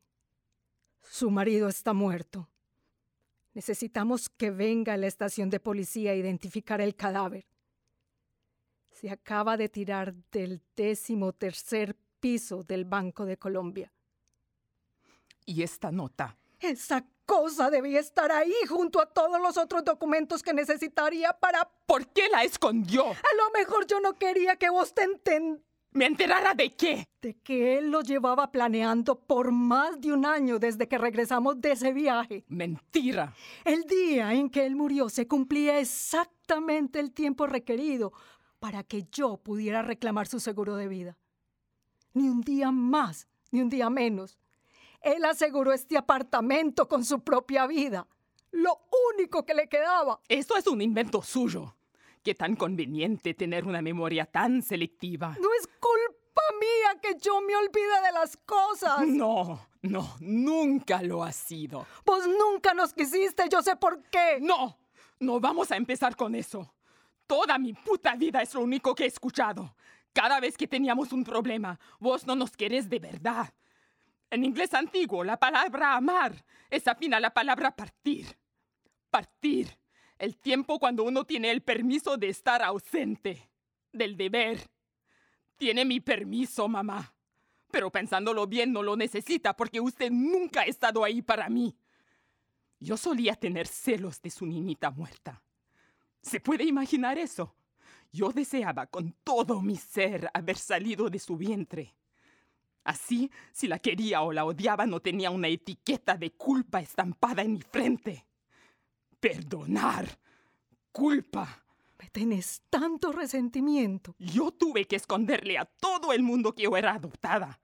su 1.02 1.30
marido 1.30 1.68
está 1.68 1.92
muerto. 1.92 2.48
Necesitamos 3.54 4.28
que 4.28 4.50
venga 4.52 4.92
a 4.92 4.96
la 4.96 5.08
estación 5.08 5.50
de 5.50 5.58
policía 5.58 6.12
a 6.12 6.14
identificar 6.14 6.80
el 6.80 6.94
cadáver. 6.94 7.44
Se 8.92 9.10
acaba 9.10 9.56
de 9.56 9.68
tirar 9.68 10.14
del 10.30 10.62
décimo 10.76 11.32
tercer 11.32 11.96
piso 12.20 12.62
del 12.62 12.84
Banco 12.84 13.24
de 13.24 13.36
Colombia. 13.36 13.92
y 15.44 15.62
esta 15.62 15.90
nota. 15.90 16.36
Esa 16.60 17.04
cosa 17.28 17.68
debía 17.68 18.00
estar 18.00 18.32
ahí 18.32 18.54
junto 18.66 19.00
a 19.00 19.06
todos 19.06 19.38
los 19.38 19.58
otros 19.58 19.84
documentos 19.84 20.42
que 20.42 20.54
necesitaría 20.54 21.34
para... 21.34 21.68
¿Por 21.84 22.06
qué 22.08 22.26
la 22.30 22.42
escondió? 22.42 23.04
A 23.04 23.36
lo 23.36 23.50
mejor 23.54 23.86
yo 23.86 24.00
no 24.00 24.14
quería 24.14 24.56
que 24.56 24.70
vos 24.70 24.94
te 24.94 25.02
entendieras 25.02 25.68
¿Me 25.92 26.06
enterara 26.06 26.54
de 26.54 26.74
qué? 26.74 27.08
de 27.20 27.34
que 27.34 27.76
él 27.78 27.90
lo 27.90 28.02
llevaba 28.02 28.52
planeando 28.52 29.18
por 29.18 29.50
más 29.52 30.00
de 30.00 30.12
un 30.12 30.24
año 30.24 30.58
desde 30.58 30.86
que 30.86 30.96
regresamos 30.96 31.60
de 31.60 31.72
ese 31.72 31.92
viaje. 31.92 32.44
Mentira. 32.46 33.34
El 33.64 33.84
día 33.84 34.32
en 34.32 34.48
que 34.48 34.64
él 34.64 34.76
murió 34.76 35.08
se 35.08 35.26
cumplía 35.26 35.78
exactamente 35.80 37.00
el 37.00 37.12
tiempo 37.12 37.46
requerido 37.46 38.12
para 38.58 38.84
que 38.84 39.06
yo 39.10 39.38
pudiera 39.38 39.82
reclamar 39.82 40.28
su 40.28 40.40
seguro 40.40 40.76
de 40.76 40.88
vida. 40.88 41.18
Ni 42.14 42.28
un 42.28 42.42
día 42.42 42.70
más, 42.70 43.26
ni 43.50 43.60
un 43.60 43.68
día 43.68 43.90
menos. 43.90 44.38
Él 45.00 45.24
aseguró 45.24 45.72
este 45.72 45.96
apartamento 45.96 46.88
con 46.88 47.04
su 47.04 47.20
propia 47.20 47.66
vida. 47.66 48.06
Lo 48.50 48.80
único 49.14 49.44
que 49.44 49.54
le 49.54 49.68
quedaba. 49.68 50.20
Eso 50.28 50.56
es 50.56 50.66
un 50.66 50.80
invento 50.80 51.22
suyo. 51.22 51.74
Qué 52.22 52.34
tan 52.34 52.56
conveniente 52.56 53.34
tener 53.34 53.64
una 53.64 53.80
memoria 53.80 54.26
tan 54.26 54.62
selectiva. 54.62 55.36
No 55.40 55.48
es 55.58 55.66
culpa 55.66 56.42
mía 56.60 57.00
que 57.00 57.18
yo 57.20 57.40
me 57.40 57.54
olvide 57.56 58.02
de 58.06 58.12
las 58.12 58.36
cosas. 58.38 59.06
No, 59.06 59.60
no, 59.82 60.16
nunca 60.20 61.02
lo 61.02 61.22
ha 61.22 61.32
sido. 61.32 61.86
Vos 62.04 62.26
nunca 62.26 62.74
nos 62.74 62.92
quisiste, 62.92 63.44
yo 63.50 63.62
sé 63.62 63.76
por 63.76 64.02
qué. 64.04 64.38
No, 64.40 64.78
no 65.20 65.40
vamos 65.40 65.70
a 65.70 65.76
empezar 65.76 66.16
con 66.16 66.34
eso. 66.34 66.72
Toda 67.26 67.58
mi 67.58 67.74
puta 67.74 68.14
vida 68.16 68.42
es 68.42 68.54
lo 68.54 68.62
único 68.62 68.94
que 68.94 69.04
he 69.04 69.08
escuchado. 69.08 69.74
Cada 70.12 70.40
vez 70.40 70.56
que 70.56 70.66
teníamos 70.66 71.12
un 71.12 71.22
problema, 71.22 71.78
vos 72.00 72.26
no 72.26 72.34
nos 72.34 72.56
querés 72.56 72.88
de 72.88 72.98
verdad. 72.98 73.52
En 74.30 74.44
inglés 74.44 74.74
antiguo, 74.74 75.24
la 75.24 75.38
palabra 75.38 75.96
amar 75.96 76.44
es 76.70 76.86
afín 76.86 77.14
a 77.14 77.20
la 77.20 77.30
palabra 77.30 77.74
partir. 77.74 78.26
Partir. 79.10 79.68
El 80.18 80.36
tiempo 80.36 80.78
cuando 80.78 81.04
uno 81.04 81.24
tiene 81.24 81.50
el 81.50 81.62
permiso 81.62 82.16
de 82.16 82.28
estar 82.28 82.62
ausente. 82.62 83.48
Del 83.92 84.16
deber. 84.16 84.68
Tiene 85.56 85.84
mi 85.84 86.00
permiso, 86.00 86.68
mamá. 86.68 87.14
Pero 87.70 87.90
pensándolo 87.90 88.46
bien, 88.46 88.72
no 88.72 88.82
lo 88.82 88.96
necesita 88.96 89.54
porque 89.56 89.80
usted 89.80 90.10
nunca 90.10 90.62
ha 90.62 90.64
estado 90.64 91.04
ahí 91.04 91.22
para 91.22 91.48
mí. 91.48 91.76
Yo 92.80 92.96
solía 92.96 93.34
tener 93.34 93.66
celos 93.66 94.20
de 94.22 94.30
su 94.30 94.46
niñita 94.46 94.90
muerta. 94.90 95.42
¿Se 96.22 96.40
puede 96.40 96.64
imaginar 96.64 97.18
eso? 97.18 97.54
Yo 98.12 98.30
deseaba 98.30 98.86
con 98.86 99.12
todo 99.24 99.60
mi 99.60 99.76
ser 99.76 100.30
haber 100.32 100.56
salido 100.56 101.10
de 101.10 101.18
su 101.18 101.36
vientre. 101.36 101.94
Así, 102.88 103.30
si 103.52 103.68
la 103.68 103.80
quería 103.80 104.22
o 104.22 104.32
la 104.32 104.46
odiaba, 104.46 104.86
no 104.86 105.00
tenía 105.00 105.30
una 105.30 105.48
etiqueta 105.48 106.16
de 106.16 106.30
culpa 106.30 106.80
estampada 106.80 107.42
en 107.42 107.52
mi 107.52 107.60
frente. 107.60 108.24
Perdonar. 109.20 110.18
Culpa. 110.90 111.62
Me 111.98 112.08
tenés 112.08 112.62
tanto 112.70 113.12
resentimiento. 113.12 114.14
Yo 114.18 114.52
tuve 114.52 114.86
que 114.86 114.96
esconderle 114.96 115.58
a 115.58 115.66
todo 115.66 116.14
el 116.14 116.22
mundo 116.22 116.54
que 116.54 116.62
yo 116.62 116.78
era 116.78 116.94
adoptada. 116.94 117.60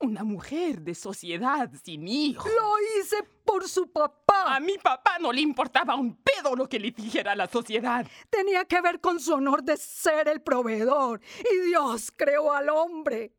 Una 0.00 0.22
mujer 0.22 0.82
de 0.82 0.94
sociedad 0.94 1.70
sin 1.82 2.06
hijos. 2.06 2.44
Lo 2.44 3.00
hice 3.00 3.22
por 3.42 3.66
su 3.66 3.90
papá. 3.90 4.54
A 4.54 4.60
mi 4.60 4.76
papá 4.76 5.18
no 5.18 5.32
le 5.32 5.40
importaba 5.40 5.94
un 5.94 6.14
pedo 6.14 6.54
lo 6.54 6.68
que 6.68 6.78
le 6.78 6.90
dijera 6.90 7.34
la 7.34 7.48
sociedad. 7.48 8.06
Tenía 8.28 8.66
que 8.66 8.82
ver 8.82 9.00
con 9.00 9.18
su 9.18 9.32
honor 9.32 9.62
de 9.62 9.78
ser 9.78 10.28
el 10.28 10.42
proveedor. 10.42 11.22
Y 11.40 11.68
Dios 11.68 12.12
creó 12.14 12.52
al 12.52 12.68
hombre. 12.68 13.35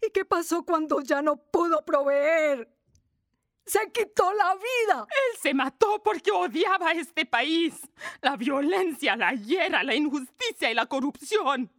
¿Y 0.00 0.10
qué 0.10 0.24
pasó 0.24 0.64
cuando 0.64 1.00
ya 1.00 1.22
no 1.22 1.36
pudo 1.36 1.84
proveer? 1.84 2.68
Se 3.66 3.90
quitó 3.90 4.32
la 4.34 4.54
vida. 4.54 5.06
Él 5.08 5.38
se 5.40 5.54
mató 5.54 6.02
porque 6.02 6.30
odiaba 6.30 6.88
a 6.90 6.92
este 6.92 7.24
país. 7.24 7.74
La 8.20 8.36
violencia, 8.36 9.16
la 9.16 9.32
hiera, 9.32 9.82
la 9.82 9.94
injusticia 9.94 10.70
y 10.70 10.74
la 10.74 10.86
corrupción. 10.86 11.72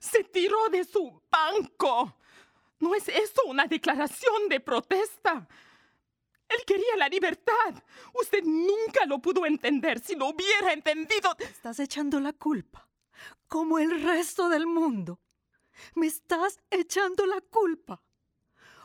Se 0.00 0.24
tiró 0.24 0.68
de 0.70 0.84
su 0.84 1.22
banco. 1.30 2.16
¿No 2.78 2.94
es 2.94 3.08
eso 3.08 3.42
una 3.46 3.66
declaración 3.66 4.48
de 4.48 4.60
protesta? 4.60 5.46
Él 6.48 6.64
quería 6.66 6.96
la 6.96 7.08
libertad. 7.08 7.74
Usted 8.14 8.42
nunca 8.42 9.04
lo 9.06 9.20
pudo 9.20 9.44
entender. 9.44 10.00
Si 10.00 10.16
lo 10.16 10.28
hubiera 10.28 10.72
entendido... 10.72 11.36
Estás 11.38 11.78
echando 11.78 12.18
la 12.18 12.32
culpa, 12.32 12.88
como 13.46 13.78
el 13.78 14.02
resto 14.02 14.48
del 14.48 14.66
mundo. 14.66 15.20
Me 15.94 16.06
estás 16.06 16.58
echando 16.70 17.26
la 17.26 17.40
culpa. 17.40 18.02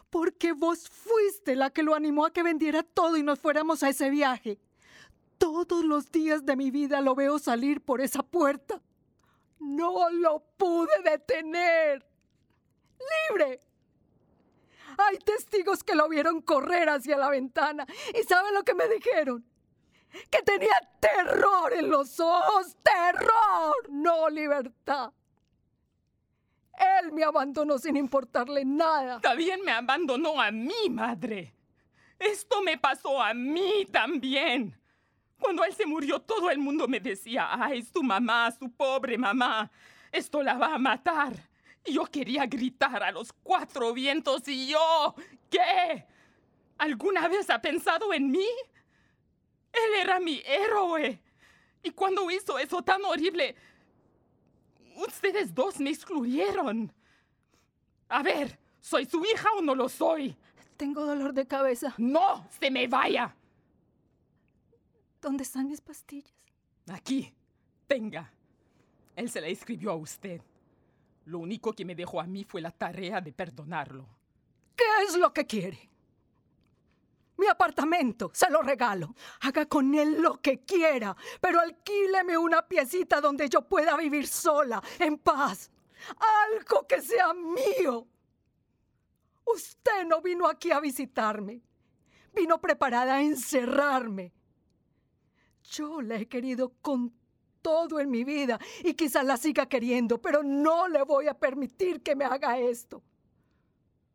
Porque 0.09 0.53
vos 0.53 0.89
fuiste 0.89 1.55
la 1.55 1.71
que 1.71 1.83
lo 1.83 1.95
animó 1.95 2.25
a 2.25 2.31
que 2.31 2.43
vendiera 2.43 2.83
todo 2.83 3.17
y 3.17 3.23
nos 3.23 3.39
fuéramos 3.39 3.83
a 3.83 3.89
ese 3.89 4.09
viaje. 4.09 4.59
Todos 5.37 5.83
los 5.83 6.11
días 6.11 6.45
de 6.45 6.55
mi 6.55 6.71
vida 6.71 7.01
lo 7.01 7.15
veo 7.15 7.39
salir 7.39 7.81
por 7.81 8.01
esa 8.01 8.23
puerta. 8.23 8.81
No 9.59 10.09
lo 10.09 10.43
pude 10.57 10.93
detener. 11.03 12.05
¡Libre! 13.29 13.59
Hay 14.97 15.17
testigos 15.17 15.83
que 15.83 15.95
lo 15.95 16.07
vieron 16.07 16.41
correr 16.41 16.89
hacia 16.89 17.17
la 17.17 17.29
ventana. 17.29 17.85
¿Y 18.13 18.23
saben 18.23 18.53
lo 18.53 18.63
que 18.63 18.73
me 18.73 18.87
dijeron? 18.87 19.45
Que 20.29 20.41
tenía 20.43 20.75
terror 20.99 21.73
en 21.73 21.89
los 21.89 22.19
ojos. 22.19 22.77
¡Terror! 22.81 23.89
No 23.89 24.29
libertad. 24.29 25.11
Él 26.77 27.11
me 27.11 27.23
abandonó 27.23 27.77
sin 27.77 27.95
importarle 27.95 28.65
nada. 28.65 29.19
También 29.21 29.61
me 29.63 29.71
abandonó 29.71 30.41
a 30.41 30.51
mi 30.51 30.89
madre. 30.89 31.53
Esto 32.19 32.61
me 32.61 32.77
pasó 32.77 33.21
a 33.21 33.33
mí 33.33 33.85
también. 33.91 34.77
Cuando 35.39 35.63
él 35.63 35.73
se 35.73 35.85
murió, 35.85 36.19
todo 36.19 36.49
el 36.49 36.57
mundo 36.57 36.87
me 36.87 36.99
decía, 36.99 37.49
ay, 37.51 37.79
es 37.79 37.91
tu 37.91 38.01
mamá, 38.01 38.51
su 38.51 38.71
pobre 38.71 39.17
mamá. 39.17 39.69
Esto 40.11 40.41
la 40.41 40.55
va 40.55 40.75
a 40.75 40.77
matar. 40.77 41.33
Yo 41.85 42.05
quería 42.05 42.45
gritar 42.45 43.03
a 43.03 43.11
los 43.11 43.31
cuatro 43.31 43.93
vientos 43.93 44.47
y 44.47 44.67
yo, 44.67 45.13
¿qué? 45.49 46.05
¿Alguna 46.77 47.27
vez 47.27 47.49
ha 47.49 47.61
pensado 47.61 48.11
en 48.13 48.31
mí? 48.31 48.47
Él 49.71 49.93
era 50.01 50.19
mi 50.19 50.41
héroe. 50.45 51.21
Y 51.83 51.91
cuando 51.91 52.29
hizo 52.31 52.57
eso 52.57 52.81
tan 52.81 53.03
horrible, 53.05 53.55
ustedes 54.95 55.53
dos 55.53 55.79
me 55.79 55.89
excluyeron. 55.89 56.91
A 58.09 58.23
ver, 58.23 58.57
¿soy 58.79 59.05
su 59.05 59.23
hija 59.25 59.49
o 59.57 59.61
no 59.61 59.75
lo 59.75 59.89
soy? 59.89 60.35
Tengo 60.77 61.05
dolor 61.05 61.33
de 61.33 61.47
cabeza. 61.47 61.93
No, 61.97 62.47
se 62.59 62.69
me 62.69 62.87
vaya. 62.87 63.35
¿Dónde 65.21 65.43
están 65.43 65.67
mis 65.67 65.81
pastillas? 65.81 66.33
Aquí, 66.91 67.33
tenga. 67.87 68.31
Él 69.15 69.29
se 69.29 69.41
la 69.41 69.47
escribió 69.47 69.91
a 69.91 69.95
usted. 69.95 70.41
Lo 71.25 71.39
único 71.39 71.73
que 71.73 71.85
me 71.85 71.95
dejó 71.95 72.21
a 72.21 72.27
mí 72.27 72.43
fue 72.43 72.61
la 72.61 72.71
tarea 72.71 73.21
de 73.21 73.31
perdonarlo. 73.31 74.05
¿Qué 74.75 74.83
es 75.07 75.15
lo 75.17 75.33
que 75.33 75.45
quiere? 75.47 75.89
Mi 77.37 77.47
apartamento, 77.47 78.31
se 78.33 78.49
lo 78.49 78.61
regalo. 78.61 79.13
Haga 79.41 79.65
con 79.65 79.93
él 79.93 80.21
lo 80.21 80.41
que 80.41 80.63
quiera, 80.63 81.15
pero 81.41 81.59
alquíleme 81.59 82.37
una 82.37 82.65
piecita 82.65 83.19
donde 83.19 83.49
yo 83.49 83.61
pueda 83.67 83.97
vivir 83.97 84.27
sola, 84.27 84.81
en 84.99 85.17
paz. 85.17 85.69
Algo 86.45 86.87
que 86.87 87.01
sea 87.01 87.33
mío. 87.33 88.07
Usted 89.45 90.05
no 90.05 90.21
vino 90.21 90.47
aquí 90.47 90.71
a 90.71 90.79
visitarme. 90.79 91.61
Vino 92.33 92.59
preparada 92.59 93.15
a 93.15 93.21
encerrarme. 93.21 94.33
Yo 95.63 96.01
la 96.01 96.15
he 96.15 96.27
querido 96.27 96.73
con 96.81 97.13
todo 97.61 97.99
en 97.99 98.11
mi 98.11 98.23
vida 98.23 98.59
y 98.83 98.93
quizás 98.93 99.25
la 99.25 99.37
siga 99.37 99.67
queriendo, 99.67 100.21
pero 100.21 100.43
no 100.43 100.87
le 100.87 101.01
voy 101.03 101.27
a 101.27 101.33
permitir 101.33 102.03
que 102.03 102.15
me 102.15 102.23
haga 102.23 102.59
esto. 102.59 103.01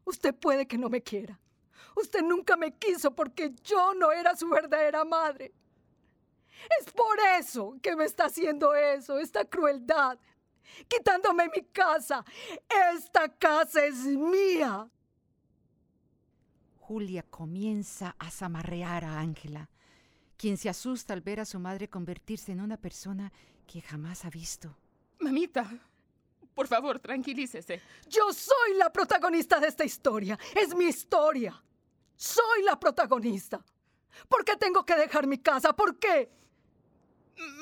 Usted 0.04 0.34
puede 0.34 0.66
que 0.66 0.78
no 0.78 0.88
me 0.88 1.02
quiera. 1.02 1.38
Usted 2.00 2.22
nunca 2.22 2.56
me 2.56 2.72
quiso 2.76 3.14
porque 3.14 3.52
yo 3.62 3.94
no 3.94 4.12
era 4.12 4.36
su 4.36 4.48
verdadera 4.48 5.04
madre. 5.04 5.52
Es 6.78 6.92
por 6.92 7.18
eso 7.38 7.76
que 7.82 7.96
me 7.96 8.04
está 8.04 8.26
haciendo 8.26 8.74
eso, 8.74 9.18
esta 9.18 9.44
crueldad, 9.44 10.18
quitándome 10.88 11.48
mi 11.54 11.64
casa. 11.64 12.24
Esta 12.94 13.28
casa 13.28 13.84
es 13.84 13.96
mía. 14.04 14.88
Julia 16.78 17.22
comienza 17.22 18.16
a 18.18 18.30
zamarrear 18.30 19.04
a 19.04 19.20
Ángela 19.20 19.70
quien 20.36 20.56
se 20.56 20.70
asusta 20.70 21.12
al 21.12 21.20
ver 21.20 21.40
a 21.40 21.44
su 21.44 21.60
madre 21.60 21.90
convertirse 21.90 22.50
en 22.50 22.62
una 22.62 22.78
persona 22.78 23.30
que 23.66 23.82
jamás 23.82 24.24
ha 24.24 24.30
visto. 24.30 24.74
Mamita, 25.18 25.70
por 26.54 26.66
favor, 26.66 26.98
tranquilícese. 26.98 27.82
Yo 28.08 28.32
soy 28.32 28.74
la 28.78 28.90
protagonista 28.90 29.60
de 29.60 29.68
esta 29.68 29.84
historia. 29.84 30.38
Es 30.56 30.74
mi 30.74 30.86
historia. 30.86 31.62
Soy 32.20 32.62
la 32.64 32.78
protagonista. 32.78 33.64
¿Por 34.28 34.44
qué 34.44 34.54
tengo 34.56 34.84
que 34.84 34.94
dejar 34.94 35.26
mi 35.26 35.38
casa? 35.38 35.72
¿Por 35.72 35.98
qué? 35.98 36.30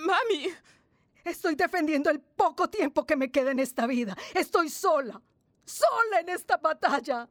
Mami. 0.05 0.53
Estoy 1.23 1.55
defendiendo 1.55 2.11
el 2.11 2.19
poco 2.19 2.69
tiempo 2.69 3.07
que 3.07 3.15
me 3.15 3.31
queda 3.31 3.53
en 3.53 3.61
esta 3.61 3.87
vida. 3.87 4.17
Estoy 4.35 4.69
sola. 4.69 5.23
Sola 5.65 6.19
en 6.19 6.31
esta 6.31 6.57
batalla. 6.57 7.29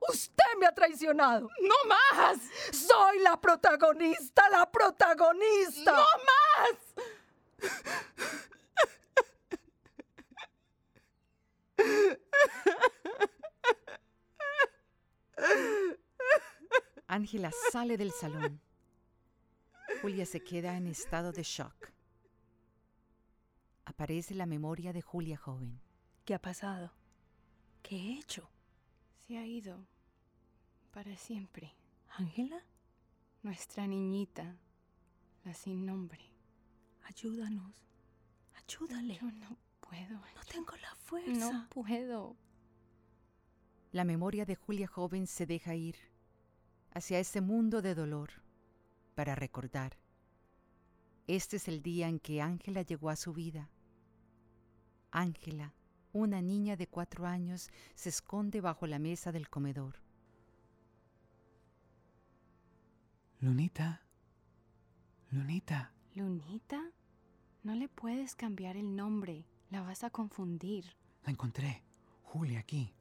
Usted 0.00 0.58
me 0.58 0.66
ha 0.66 0.74
traicionado. 0.74 1.48
¡No 1.60 1.74
más! 1.88 2.38
Soy 2.72 3.20
la 3.20 3.40
protagonista, 3.40 4.50
la 4.50 4.68
protagonista. 4.68 5.92
¡No 5.92 6.04
más! 6.26 7.04
Ángela 17.14 17.52
sale 17.70 17.96
del 17.96 18.10
salón. 18.10 18.60
Julia 20.02 20.26
se 20.26 20.40
queda 20.40 20.76
en 20.76 20.88
estado 20.88 21.30
de 21.30 21.44
shock. 21.44 21.92
Aparece 23.84 24.34
la 24.34 24.46
memoria 24.46 24.92
de 24.92 25.00
Julia 25.00 25.36
joven. 25.36 25.80
¿Qué 26.24 26.34
ha 26.34 26.40
pasado? 26.40 26.90
¿Qué 27.84 27.94
he 27.94 28.18
hecho? 28.18 28.50
Se 29.14 29.38
ha 29.38 29.46
ido 29.46 29.86
para 30.90 31.16
siempre. 31.16 31.76
¿Ángela? 32.08 32.60
Nuestra 33.44 33.86
niñita, 33.86 34.56
la 35.44 35.54
sin 35.54 35.86
nombre. 35.86 36.32
Ayúdanos. 37.04 37.76
Ayúdale. 38.54 39.18
Yo 39.20 39.30
no 39.30 39.56
puedo. 39.78 40.18
No 40.34 40.44
tengo 40.50 40.74
la 40.78 40.92
fuerza. 40.96 41.30
No 41.30 41.68
puedo. 41.68 42.36
La 43.92 44.02
memoria 44.02 44.44
de 44.44 44.56
Julia 44.56 44.88
joven 44.88 45.28
se 45.28 45.46
deja 45.46 45.76
ir 45.76 46.13
hacia 46.94 47.18
ese 47.18 47.40
mundo 47.40 47.82
de 47.82 47.94
dolor 47.94 48.30
para 49.14 49.34
recordar. 49.34 49.98
Este 51.26 51.56
es 51.56 51.68
el 51.68 51.82
día 51.82 52.08
en 52.08 52.20
que 52.20 52.40
Ángela 52.40 52.82
llegó 52.82 53.10
a 53.10 53.16
su 53.16 53.32
vida. 53.32 53.68
Ángela, 55.10 55.74
una 56.12 56.40
niña 56.40 56.76
de 56.76 56.86
cuatro 56.86 57.26
años, 57.26 57.68
se 57.94 58.08
esconde 58.08 58.60
bajo 58.60 58.86
la 58.86 58.98
mesa 58.98 59.32
del 59.32 59.48
comedor. 59.48 60.00
Lunita. 63.40 64.02
Lunita. 65.30 65.92
¿Lunita? 66.14 66.80
No 67.62 67.74
le 67.74 67.88
puedes 67.88 68.34
cambiar 68.34 68.76
el 68.76 68.94
nombre. 68.94 69.46
La 69.70 69.82
vas 69.82 70.04
a 70.04 70.10
confundir. 70.10 70.84
La 71.24 71.32
encontré. 71.32 71.82
Julia 72.22 72.60
aquí. 72.60 72.94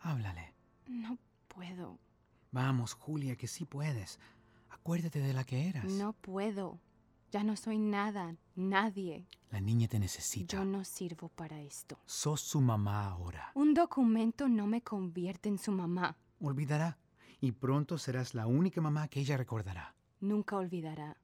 Háblale. 0.00 0.54
No 0.86 1.18
puedo. 1.48 1.98
Vamos, 2.52 2.92
Julia, 2.94 3.34
que 3.34 3.48
sí 3.48 3.64
puedes. 3.64 4.20
Acuérdate 4.68 5.20
de 5.20 5.32
la 5.32 5.44
que 5.44 5.68
eras. 5.68 5.84
No 5.84 6.12
puedo. 6.12 6.78
Ya 7.30 7.42
no 7.42 7.56
soy 7.56 7.78
nada, 7.78 8.36
nadie. 8.54 9.26
La 9.50 9.60
niña 9.60 9.88
te 9.88 9.98
necesita. 9.98 10.58
Yo 10.58 10.64
no 10.66 10.84
sirvo 10.84 11.30
para 11.30 11.60
esto. 11.62 11.98
Sos 12.04 12.42
su 12.42 12.60
mamá 12.60 13.06
ahora. 13.06 13.52
Un 13.54 13.72
documento 13.72 14.48
no 14.48 14.66
me 14.66 14.82
convierte 14.82 15.48
en 15.48 15.58
su 15.58 15.72
mamá. 15.72 16.16
Olvidará 16.40 16.98
y 17.40 17.52
pronto 17.52 17.96
serás 17.96 18.34
la 18.34 18.46
única 18.46 18.82
mamá 18.82 19.08
que 19.08 19.20
ella 19.20 19.38
recordará. 19.38 19.94
Nunca 20.20 20.56
olvidará. 20.56 21.16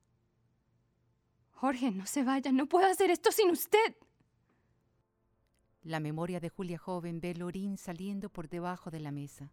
Jorge, 1.53 1.91
no 1.91 2.07
se 2.07 2.25
vaya, 2.25 2.53
no 2.53 2.67
puedo 2.67 2.87
hacer 2.87 3.11
esto 3.11 3.31
sin 3.33 3.51
usted. 3.51 3.97
La 5.83 6.01
memoria 6.01 6.41
de 6.41 6.49
Julia 6.49 6.79
joven 6.79 7.21
ve 7.21 7.33
el 7.33 7.43
orín 7.43 7.77
saliendo 7.77 8.31
por 8.31 8.49
debajo 8.49 8.91
de 8.91 9.01
la 9.01 9.11
mesa. 9.11 9.51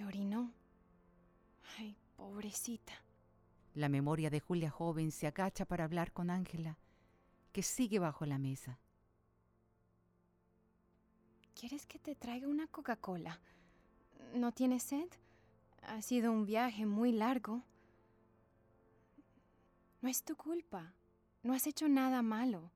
Se 0.00 0.06
orinó. 0.06 0.50
Ay, 1.76 1.94
pobrecita. 2.16 2.94
La 3.74 3.90
memoria 3.90 4.30
de 4.30 4.40
Julia 4.40 4.70
joven 4.70 5.12
se 5.12 5.26
agacha 5.26 5.66
para 5.66 5.84
hablar 5.84 6.10
con 6.10 6.30
Ángela, 6.30 6.78
que 7.52 7.62
sigue 7.62 7.98
bajo 7.98 8.24
la 8.24 8.38
mesa. 8.38 8.78
¿Quieres 11.54 11.84
que 11.84 11.98
te 11.98 12.14
traiga 12.14 12.48
una 12.48 12.66
Coca-Cola? 12.66 13.40
¿No 14.32 14.52
tienes 14.52 14.84
sed? 14.84 15.06
Ha 15.82 16.00
sido 16.00 16.32
un 16.32 16.46
viaje 16.46 16.86
muy 16.86 17.12
largo. 17.12 17.62
No 20.00 20.08
es 20.08 20.24
tu 20.24 20.34
culpa. 20.34 20.94
No 21.42 21.52
has 21.52 21.66
hecho 21.66 21.90
nada 21.90 22.22
malo. 22.22 22.72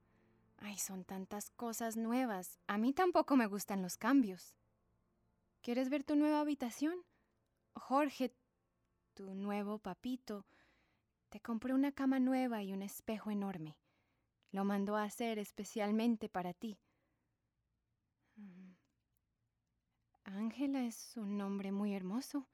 Ay, 0.58 0.76
son 0.76 1.04
tantas 1.04 1.48
cosas 1.52 1.96
nuevas. 1.96 2.58
A 2.66 2.76
mí 2.76 2.92
tampoco 2.92 3.34
me 3.34 3.46
gustan 3.46 3.80
los 3.80 3.96
cambios. 3.96 4.54
¿Quieres 5.62 5.88
ver 5.88 6.04
tu 6.04 6.16
nueva 6.16 6.40
habitación? 6.40 6.98
Jorge, 7.74 8.34
tu 9.14 9.34
nuevo 9.34 9.78
papito, 9.78 10.46
te 11.28 11.40
compré 11.40 11.74
una 11.74 11.92
cama 11.92 12.18
nueva 12.20 12.62
y 12.62 12.72
un 12.72 12.82
espejo 12.82 13.30
enorme. 13.30 13.76
Lo 14.50 14.64
mandó 14.64 14.96
a 14.96 15.04
hacer 15.04 15.38
especialmente 15.38 16.28
para 16.28 16.54
ti. 16.54 16.78
Ángela 20.24 20.84
es 20.84 21.16
un 21.16 21.36
nombre 21.36 21.72
muy 21.72 21.94
hermoso. 21.94 22.48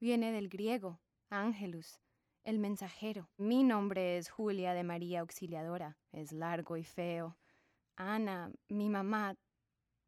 Viene 0.00 0.32
del 0.32 0.48
griego, 0.48 1.00
Ángelus, 1.30 2.00
el 2.44 2.58
mensajero. 2.58 3.28
Mi 3.36 3.62
nombre 3.62 4.18
es 4.18 4.30
Julia 4.30 4.74
de 4.74 4.84
María 4.84 5.20
Auxiliadora. 5.20 5.98
Es 6.12 6.32
largo 6.32 6.76
y 6.76 6.84
feo. 6.84 7.36
Ana, 7.96 8.50
mi 8.68 8.88
mamá, 8.88 9.36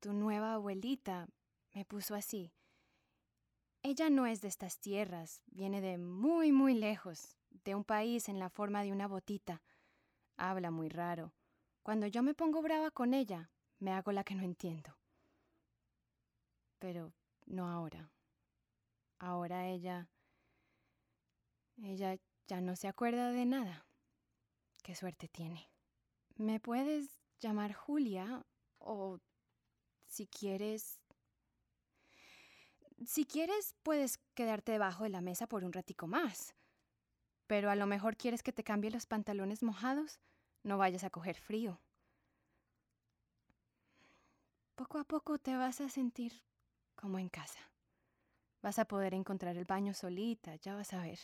tu 0.01 0.13
nueva 0.13 0.55
abuelita, 0.55 1.29
me 1.75 1.85
puso 1.85 2.15
así. 2.15 2.53
Ella 3.83 4.11
no 4.11 4.27
es 4.27 4.41
de 4.41 4.49
estas 4.49 4.79
tierras, 4.79 5.43
viene 5.47 5.81
de 5.81 5.99
muy, 5.99 6.53
muy 6.53 6.75
lejos, 6.75 7.37
de 7.65 7.75
un 7.75 7.85
país 7.85 8.29
en 8.29 8.39
la 8.39 8.51
forma 8.51 8.83
de 8.83 8.93
una 8.93 9.09
botita. 9.09 9.63
Habla 10.37 10.71
muy 10.71 10.89
raro. 10.89 11.33
Cuando 11.83 12.07
yo 12.07 12.23
me 12.23 12.35
pongo 12.35 12.63
brava 12.63 12.91
con 12.91 13.15
ella, 13.15 13.51
me 13.79 13.93
hago 13.93 14.13
la 14.13 14.25
que 14.25 14.35
no 14.35 14.43
entiendo 14.43 15.01
pero 16.81 17.13
no 17.47 17.69
ahora. 17.69 18.11
Ahora 19.21 19.69
ella... 19.69 20.09
Ella 21.83 22.19
ya 22.49 22.61
no 22.61 22.75
se 22.75 22.89
acuerda 22.89 23.31
de 23.31 23.47
nada. 23.47 23.87
Qué 24.83 24.95
suerte 24.97 25.29
tiene. 25.29 25.71
¿Me 26.37 26.59
puedes 26.59 27.21
llamar 27.39 27.73
Julia? 27.73 28.45
O 28.79 29.21
si 30.07 30.27
quieres... 30.27 31.01
Si 33.07 33.25
quieres, 33.25 33.75
puedes 33.83 34.19
quedarte 34.35 34.73
debajo 34.73 35.05
de 35.05 35.11
la 35.11 35.23
mesa 35.23 35.47
por 35.47 35.65
un 35.65 35.73
ratico 35.73 36.07
más. 36.07 36.55
Pero 37.47 37.71
a 37.71 37.77
lo 37.77 37.87
mejor 37.87 38.17
quieres 38.17 38.43
que 38.43 38.53
te 38.53 38.63
cambie 38.63 38.91
los 38.91 39.07
pantalones 39.07 39.63
mojados. 39.63 40.21
No 40.63 40.77
vayas 40.77 41.05
a 41.05 41.11
coger 41.11 41.37
frío. 41.37 41.81
Poco 44.75 44.99
a 44.99 45.05
poco 45.05 45.39
te 45.39 45.57
vas 45.57 45.81
a 45.81 45.89
sentir 45.89 46.43
como 46.95 47.19
en 47.19 47.31
casa. 47.31 47.61
Vas 48.63 48.79
a 48.79 48.85
poder 48.85 49.15
encontrar 49.15 49.57
el 49.57 49.65
baño 49.65 49.95
solita, 49.95 50.57
ya 50.57 50.75
vas 50.75 50.93
a 50.93 51.03
ver. 51.03 51.19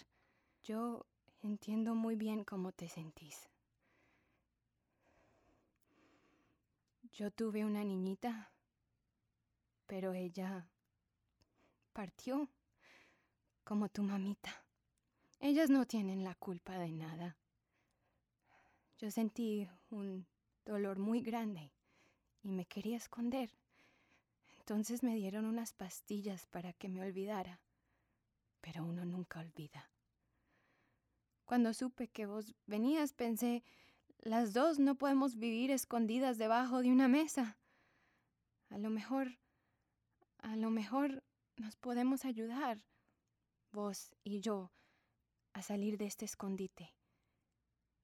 Yo 0.62 1.06
entiendo 1.42 1.94
muy 1.94 2.16
bien 2.16 2.44
cómo 2.44 2.72
te 2.72 2.88
sentís. 2.88 3.50
Yo 7.12 7.30
tuve 7.30 7.64
una 7.64 7.84
niñita, 7.84 8.50
pero 9.86 10.12
ella 10.12 10.68
partió. 11.96 12.50
como 13.64 13.88
tu 13.88 14.02
mamita. 14.02 14.50
Ellas 15.40 15.70
no 15.70 15.86
tienen 15.86 16.24
la 16.24 16.34
culpa 16.34 16.78
de 16.78 16.92
nada. 16.92 17.38
Yo 18.98 19.10
sentí 19.10 19.66
un 19.88 20.26
dolor 20.66 20.98
muy 20.98 21.22
grande 21.22 21.72
y 22.42 22.50
me 22.50 22.66
quería 22.66 22.98
esconder. 22.98 23.50
Entonces 24.58 25.02
me 25.02 25.16
dieron 25.16 25.46
unas 25.46 25.72
pastillas 25.72 26.44
para 26.46 26.74
que 26.74 26.90
me 26.90 27.00
olvidara. 27.00 27.60
Pero 28.60 28.84
uno 28.84 29.06
nunca 29.06 29.40
olvida. 29.40 29.90
Cuando 31.46 31.72
supe 31.72 32.08
que 32.08 32.26
vos 32.26 32.54
venías 32.66 33.14
pensé, 33.14 33.64
las 34.18 34.52
dos 34.52 34.78
no 34.78 34.96
podemos 34.96 35.36
vivir 35.36 35.70
escondidas 35.70 36.36
debajo 36.36 36.82
de 36.82 36.90
una 36.90 37.08
mesa. 37.08 37.56
A 38.68 38.76
lo 38.76 38.90
mejor, 38.90 39.38
a 40.38 40.56
lo 40.56 40.68
mejor 40.68 41.24
nos 41.56 41.76
podemos 41.76 42.24
ayudar, 42.24 42.84
vos 43.72 44.14
y 44.22 44.40
yo, 44.40 44.72
a 45.52 45.62
salir 45.62 45.96
de 45.98 46.06
este 46.06 46.24
escondite. 46.24 46.94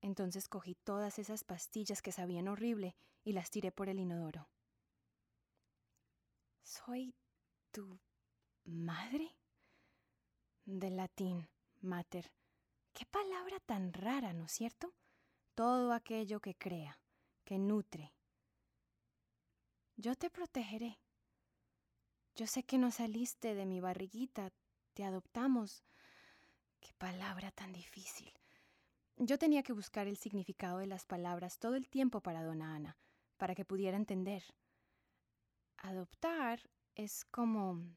Entonces 0.00 0.48
cogí 0.48 0.74
todas 0.74 1.18
esas 1.18 1.44
pastillas 1.44 2.02
que 2.02 2.12
sabían 2.12 2.48
horrible 2.48 2.96
y 3.24 3.32
las 3.32 3.50
tiré 3.50 3.70
por 3.70 3.88
el 3.88 4.00
inodoro. 4.00 4.48
¿Soy 6.62 7.14
tu 7.70 8.00
madre? 8.64 9.36
Del 10.64 10.96
latín, 10.96 11.48
mater. 11.80 12.32
Qué 12.92 13.04
palabra 13.06 13.58
tan 13.60 13.92
rara, 13.92 14.32
¿no 14.32 14.44
es 14.44 14.52
cierto? 14.52 14.94
Todo 15.54 15.92
aquello 15.92 16.40
que 16.40 16.54
crea, 16.54 16.98
que 17.44 17.58
nutre. 17.58 18.14
Yo 19.96 20.14
te 20.14 20.30
protegeré. 20.30 21.01
Yo 22.34 22.46
sé 22.46 22.62
que 22.62 22.78
no 22.78 22.90
saliste 22.90 23.54
de 23.54 23.66
mi 23.66 23.80
barriguita, 23.80 24.52
te 24.94 25.04
adoptamos. 25.04 25.84
Qué 26.80 26.92
palabra 26.98 27.50
tan 27.50 27.72
difícil. 27.72 28.32
Yo 29.16 29.38
tenía 29.38 29.62
que 29.62 29.72
buscar 29.72 30.06
el 30.06 30.16
significado 30.16 30.78
de 30.78 30.86
las 30.86 31.04
palabras 31.04 31.58
todo 31.58 31.74
el 31.74 31.88
tiempo 31.88 32.20
para 32.20 32.42
dona 32.42 32.74
Ana, 32.74 32.96
para 33.36 33.54
que 33.54 33.64
pudiera 33.64 33.96
entender. 33.96 34.42
Adoptar 35.76 36.60
es 36.94 37.24
como 37.26 37.96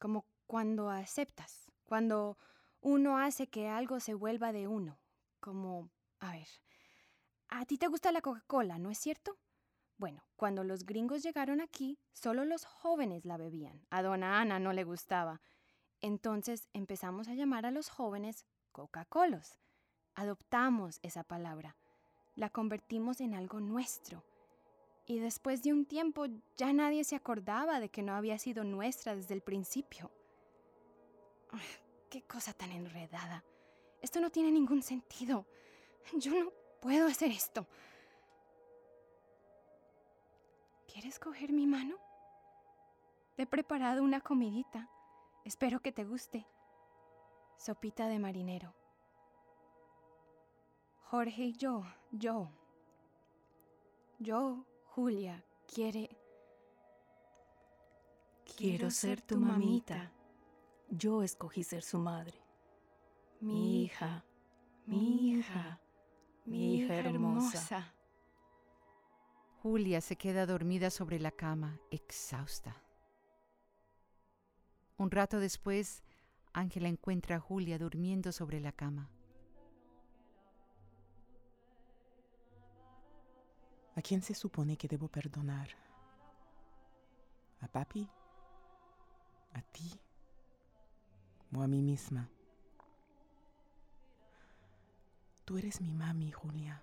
como 0.00 0.24
cuando 0.46 0.88
aceptas, 0.88 1.70
cuando 1.84 2.38
uno 2.80 3.18
hace 3.18 3.48
que 3.48 3.68
algo 3.68 4.00
se 4.00 4.14
vuelva 4.14 4.50
de 4.50 4.66
uno, 4.66 4.98
como, 5.38 5.90
a 6.18 6.32
ver, 6.32 6.48
a 7.48 7.66
ti 7.66 7.76
te 7.76 7.86
gusta 7.86 8.10
la 8.10 8.22
Coca-Cola, 8.22 8.78
¿no 8.78 8.90
es 8.90 8.98
cierto? 8.98 9.38
Bueno, 10.00 10.24
cuando 10.36 10.64
los 10.64 10.86
gringos 10.86 11.22
llegaron 11.22 11.60
aquí, 11.60 11.98
solo 12.14 12.46
los 12.46 12.64
jóvenes 12.64 13.26
la 13.26 13.36
bebían. 13.36 13.86
A 13.90 14.00
dona 14.00 14.40
Ana 14.40 14.58
no 14.58 14.72
le 14.72 14.82
gustaba. 14.82 15.42
Entonces 16.00 16.70
empezamos 16.72 17.28
a 17.28 17.34
llamar 17.34 17.66
a 17.66 17.70
los 17.70 17.90
jóvenes 17.90 18.46
Coca-Colos. 18.72 19.58
Adoptamos 20.14 21.00
esa 21.02 21.22
palabra, 21.22 21.76
la 22.34 22.48
convertimos 22.48 23.20
en 23.20 23.34
algo 23.34 23.60
nuestro. 23.60 24.24
Y 25.04 25.18
después 25.18 25.62
de 25.62 25.74
un 25.74 25.84
tiempo 25.84 26.24
ya 26.56 26.72
nadie 26.72 27.04
se 27.04 27.14
acordaba 27.14 27.78
de 27.78 27.90
que 27.90 28.02
no 28.02 28.14
había 28.14 28.38
sido 28.38 28.64
nuestra 28.64 29.14
desde 29.14 29.34
el 29.34 29.42
principio. 29.42 30.10
Qué 32.08 32.22
cosa 32.22 32.54
tan 32.54 32.72
enredada. 32.72 33.44
Esto 34.00 34.18
no 34.18 34.30
tiene 34.30 34.50
ningún 34.50 34.82
sentido. 34.82 35.44
Yo 36.16 36.32
no 36.42 36.50
puedo 36.80 37.06
hacer 37.06 37.30
esto. 37.32 37.66
¿Quieres 41.00 41.18
coger 41.18 41.50
mi 41.50 41.66
mano? 41.66 41.96
Te 43.34 43.44
he 43.44 43.46
preparado 43.46 44.02
una 44.02 44.20
comidita. 44.20 44.90
Espero 45.46 45.80
que 45.80 45.92
te 45.92 46.04
guste. 46.04 46.46
Sopita 47.56 48.06
de 48.06 48.18
marinero. 48.18 48.74
Jorge 51.04 51.44
y 51.44 51.52
yo, 51.54 51.86
yo. 52.10 52.50
Yo, 54.18 54.66
Julia, 54.88 55.42
quiere... 55.74 56.20
Quiero 58.54 58.90
ser 58.90 59.22
tu 59.22 59.38
mamita. 59.38 60.12
Yo 60.90 61.22
escogí 61.22 61.64
ser 61.64 61.82
su 61.82 61.96
madre. 61.96 62.44
Mi 63.40 63.84
hija, 63.84 64.22
mi 64.84 65.30
hija, 65.30 65.80
mi 66.44 66.74
hija 66.74 66.94
hermosa. 66.96 67.94
Julia 69.62 70.00
se 70.00 70.16
queda 70.16 70.46
dormida 70.46 70.88
sobre 70.88 71.18
la 71.18 71.30
cama, 71.30 71.78
exhausta. 71.90 72.82
Un 74.96 75.10
rato 75.10 75.38
después, 75.38 76.02
Ángela 76.54 76.88
encuentra 76.88 77.36
a 77.36 77.40
Julia 77.40 77.78
durmiendo 77.78 78.32
sobre 78.32 78.58
la 78.58 78.72
cama. 78.72 79.10
¿A 83.96 84.00
quién 84.00 84.22
se 84.22 84.32
supone 84.32 84.78
que 84.78 84.88
debo 84.88 85.08
perdonar? 85.08 85.68
¿A 87.60 87.68
papi? 87.68 88.08
¿A 89.52 89.60
ti? 89.60 89.92
¿O 91.54 91.60
a 91.60 91.66
mí 91.66 91.82
misma? 91.82 92.30
Tú 95.44 95.58
eres 95.58 95.82
mi 95.82 95.92
mami, 95.92 96.30
Julia, 96.30 96.82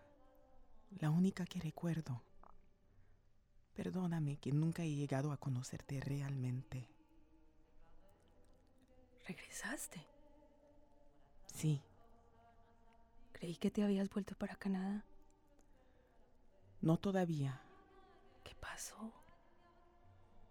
la 1.00 1.10
única 1.10 1.44
que 1.44 1.60
recuerdo. 1.60 2.27
Perdóname 3.78 4.38
que 4.38 4.52
nunca 4.52 4.84
he 4.84 4.94
llegado 4.94 5.32
a 5.32 5.38
conocerte 5.38 6.02
realmente. 6.02 6.90
¿Regresaste? 9.28 10.04
Sí, 11.54 11.82
Creí 13.34 13.56
que 13.56 13.70
te 13.70 13.84
habías 13.84 14.10
vuelto 14.10 14.36
para 14.36 14.56
Canadá. 14.56 15.06
no 16.82 16.98
todavía. 16.98 17.62
¿Qué 18.44 18.56
pasó? 18.56 19.14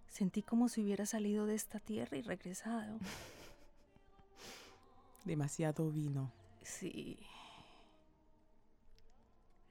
Sentí 0.06 0.42
como 0.42 0.68
si 0.68 0.84
hubiera 0.84 1.04
salido 1.04 1.46
de 1.46 1.56
esta 1.56 1.80
tierra 1.80 2.16
y 2.16 2.22
regresado. 2.22 3.00
Demasiado 5.24 5.90
vino. 5.90 6.30
Sí. 6.62 7.18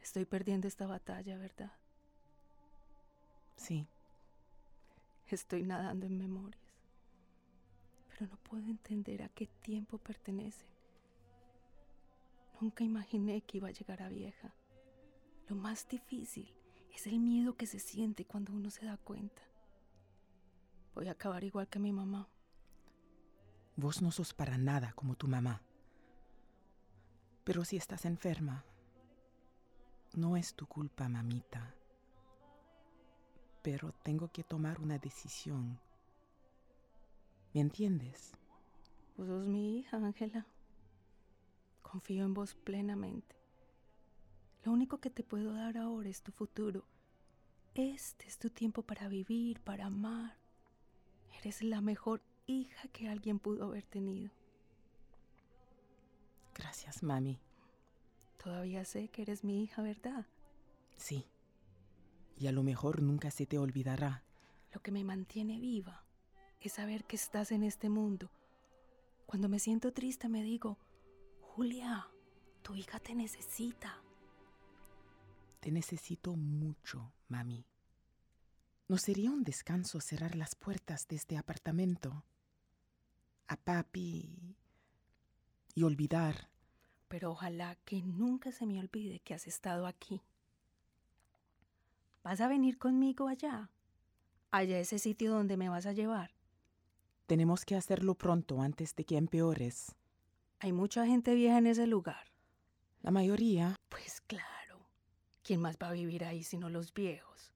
Estoy 0.02 0.26
perdiendo 0.26 0.68
esta 0.68 0.88
batalla, 0.88 1.38
¿verdad? 1.38 1.72
Sí, 3.56 3.88
Estoy 5.28 5.64
nadando 5.64 6.06
en 6.06 6.18
memorias. 6.18 6.62
Pero 8.10 8.28
no 8.28 8.38
puedo 8.38 8.64
entender 8.70 9.24
a 9.24 9.30
qué 9.30 9.48
tiempo 9.48 9.98
pertenecen. 9.98 10.68
Nunca 12.62 12.84
imaginé 12.84 13.42
que 13.42 13.58
iba 13.58 13.68
a 13.68 13.72
llegar 13.72 14.04
a 14.04 14.10
vieja. 14.10 14.54
Lo 15.50 15.56
más 15.56 15.88
difícil 15.88 16.54
es 16.94 17.08
el 17.08 17.20
miedo 17.20 17.56
que 17.58 17.66
se 17.66 17.80
siente 17.80 18.26
cuando 18.26 18.54
uno 18.54 18.70
se 18.70 18.86
da 18.86 18.98
cuenta. 18.98 19.42
Voy 20.94 21.08
a 21.08 21.14
acabar 21.14 21.44
igual 21.44 21.68
que 21.68 21.80
mi 21.80 21.92
mamá. 21.92 22.30
vos 23.76 24.02
no 24.02 24.12
sos 24.12 24.34
para 24.34 24.58
nada 24.58 24.94
como 24.94 25.16
tu 25.16 25.28
mamá. 25.28 25.62
Pero 27.44 27.66
si 27.66 27.76
estás 27.76 28.06
enferma, 28.06 28.64
no 30.14 30.38
es 30.38 30.54
tu 30.54 30.66
culpa, 30.66 31.10
mamita. 31.10 31.76
Pero 33.66 33.92
tengo 34.04 34.28
que 34.28 34.44
tomar 34.44 34.80
una 34.80 35.00
decisión. 35.00 35.80
¿Me 37.52 37.62
entiendes? 37.62 38.32
Vos 39.18 39.26
sos 39.26 39.48
mi 39.48 39.80
hija, 39.80 39.98
Ángela. 39.98 40.46
Confío 41.82 42.26
en 42.26 42.36
vos 42.36 42.54
plenamente. 42.54 43.36
Lo 44.66 44.72
único 44.72 45.00
que 45.00 45.10
te 45.10 45.24
puedo 45.24 45.52
dar 45.52 45.80
ahora 45.80 46.08
es 46.10 46.22
tu 46.22 46.32
futuro. 46.32 46.86
Este 47.74 48.28
es 48.28 48.38
tu 48.38 48.52
tiempo 48.52 48.84
para 48.84 49.08
vivir, 49.08 49.60
para 49.62 49.88
amar. 49.88 50.38
Eres 51.40 51.64
la 51.64 51.82
mejor 51.82 52.22
hija 52.46 52.88
que 52.90 53.10
alguien 53.10 53.40
pudo 53.40 53.66
haber 53.66 53.88
tenido. 53.88 54.30
Gracias, 56.54 57.02
mami. 57.02 57.40
Todavía 58.38 58.86
sé 58.86 59.08
que 59.08 59.24
eres 59.24 59.44
mi 59.44 59.64
hija, 59.64 59.82
¿verdad? 59.82 60.28
Sí. 60.98 61.26
Y 62.38 62.48
a 62.48 62.52
lo 62.52 62.64
mejor 62.64 63.02
nunca 63.02 63.32
se 63.32 63.46
te 63.46 63.58
olvidará. 63.58 64.24
Lo 64.74 64.82
que 64.82 64.92
me 64.92 65.04
mantiene 65.04 65.60
viva 65.60 66.06
es 66.60 66.74
saber 66.74 67.06
que 67.06 67.16
estás 67.16 67.52
en 67.52 67.64
este 67.64 67.90
mundo. 67.90 68.32
Cuando 69.26 69.50
me 69.50 69.60
siento 69.60 69.94
triste 69.94 70.30
me 70.30 70.44
digo, 70.44 70.78
Julia, 71.42 72.08
tu 72.62 72.76
hija 72.76 73.00
te 73.00 73.16
necesita. 73.16 74.02
Te 75.60 75.72
necesito 75.72 76.36
mucho, 76.36 77.14
mami. 77.30 77.66
¿No 78.88 78.98
sería 78.98 79.32
un 79.32 79.44
descanso 79.44 80.00
cerrar 80.00 80.36
las 80.36 80.56
puertas 80.56 81.08
de 81.08 81.16
este 81.16 81.38
apartamento? 81.38 82.24
A 83.48 83.58
papi 83.58 84.56
y 85.74 85.84
olvidar. 85.84 86.50
Pero 87.08 87.32
ojalá 87.32 87.76
que 87.86 88.02
nunca 88.02 88.52
se 88.52 88.66
me 88.66 88.80
olvide 88.80 89.22
que 89.22 89.34
has 89.34 89.48
estado 89.48 89.88
aquí. 89.88 90.22
¿Vas 92.26 92.42
a 92.42 92.48
venir 92.48 92.80
conmigo 92.80 93.28
allá? 93.28 93.70
Allá 94.50 94.80
ese 94.80 94.98
sitio 94.98 95.32
donde 95.32 95.58
me 95.58 95.70
vas 95.70 95.86
a 95.86 95.94
llevar. 95.94 96.32
Tenemos 97.28 97.66
que 97.66 97.76
hacerlo 97.76 98.16
pronto 98.16 98.64
antes 98.64 98.96
de 98.96 99.06
que 99.06 99.18
empeores. 99.18 99.96
Hay 100.58 100.74
mucha 100.74 101.06
gente 101.06 101.36
vieja 101.36 101.60
en 101.60 101.68
ese 101.68 101.86
lugar. 101.86 102.32
La 103.04 103.12
mayoría 103.12 103.76
Pues 103.90 104.22
claro. 104.22 104.88
¿Quién 105.44 105.62
más 105.62 105.78
va 105.78 105.90
a 105.90 105.94
vivir 105.94 106.26
ahí 106.26 106.44
sino 106.44 106.68
los 106.70 106.96
viejos? 106.96 107.54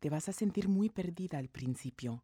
te 0.00 0.08
vas 0.08 0.30
a 0.30 0.32
sentir 0.32 0.68
muy 0.68 0.88
perdida 0.88 1.36
al 1.36 1.48
principio. 1.48 2.22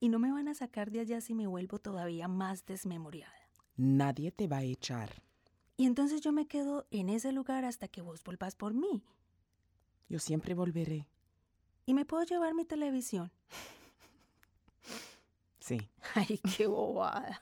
Y 0.00 0.08
no 0.08 0.18
me 0.18 0.32
van 0.32 0.48
a 0.48 0.54
sacar 0.54 0.90
de 0.90 1.00
allá 1.00 1.20
si 1.20 1.34
me 1.34 1.46
vuelvo 1.46 1.78
todavía 1.78 2.26
más 2.26 2.66
desmemoriada. 2.66 3.32
Nadie 3.76 4.32
te 4.32 4.48
va 4.48 4.58
a 4.58 4.62
echar. 4.64 5.22
Y 5.76 5.86
entonces 5.86 6.20
yo 6.20 6.32
me 6.32 6.46
quedo 6.46 6.86
en 6.90 7.08
ese 7.10 7.30
lugar 7.30 7.64
hasta 7.64 7.86
que 7.86 8.00
vos 8.00 8.22
volvás 8.24 8.56
por 8.56 8.74
mí. 8.74 9.04
Yo 10.08 10.18
siempre 10.18 10.54
volveré. 10.54 11.06
Y 11.86 11.94
me 11.94 12.04
puedo 12.04 12.24
llevar 12.24 12.54
mi 12.54 12.64
televisión. 12.64 13.30
Sí. 15.60 15.80
Ay, 16.14 16.38
qué 16.58 16.66
bobada. 16.66 17.40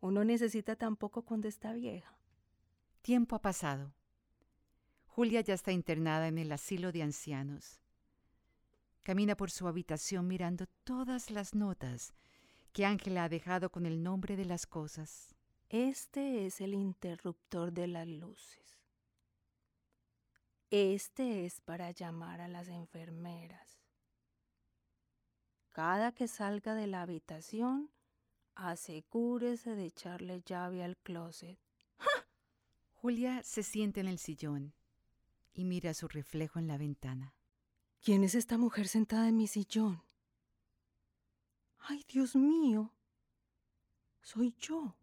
Uno 0.00 0.22
necesita 0.22 0.76
tampoco 0.76 1.22
cuando 1.22 1.48
está 1.48 1.72
vieja. 1.72 2.16
Tiempo 3.02 3.34
ha 3.34 3.42
pasado. 3.42 3.92
Julia 5.08 5.40
ya 5.40 5.54
está 5.54 5.72
internada 5.72 6.28
en 6.28 6.38
el 6.38 6.52
asilo 6.52 6.92
de 6.92 7.02
ancianos. 7.02 7.80
Camina 9.02 9.36
por 9.36 9.50
su 9.50 9.66
habitación 9.66 10.28
mirando 10.28 10.66
todas 10.84 11.30
las 11.30 11.56
notas 11.56 12.14
que 12.72 12.86
Ángela 12.86 13.24
ha 13.24 13.28
dejado 13.28 13.70
con 13.70 13.84
el 13.84 14.02
nombre 14.02 14.36
de 14.36 14.44
las 14.44 14.66
cosas. 14.66 15.34
Este 15.68 16.46
es 16.46 16.60
el 16.60 16.74
interruptor 16.74 17.72
de 17.72 17.88
las 17.88 18.06
luces. 18.06 18.79
Este 20.70 21.46
es 21.46 21.60
para 21.60 21.90
llamar 21.90 22.40
a 22.40 22.46
las 22.46 22.68
enfermeras. 22.68 23.80
Cada 25.70 26.12
que 26.12 26.28
salga 26.28 26.76
de 26.76 26.86
la 26.86 27.02
habitación, 27.02 27.90
asegúrese 28.54 29.74
de 29.74 29.86
echarle 29.86 30.42
llave 30.42 30.84
al 30.84 30.96
closet. 30.96 31.58
Julia 32.94 33.42
se 33.42 33.64
sienta 33.64 33.98
en 33.98 34.06
el 34.06 34.20
sillón 34.20 34.72
y 35.52 35.64
mira 35.64 35.92
su 35.92 36.06
reflejo 36.06 36.60
en 36.60 36.68
la 36.68 36.78
ventana. 36.78 37.34
¿Quién 38.00 38.22
es 38.22 38.36
esta 38.36 38.56
mujer 38.56 38.86
sentada 38.86 39.26
en 39.28 39.36
mi 39.36 39.48
sillón? 39.48 40.04
¡Ay, 41.78 42.04
Dios 42.08 42.36
mío! 42.36 42.94
Soy 44.22 44.54
yo. 44.60 44.99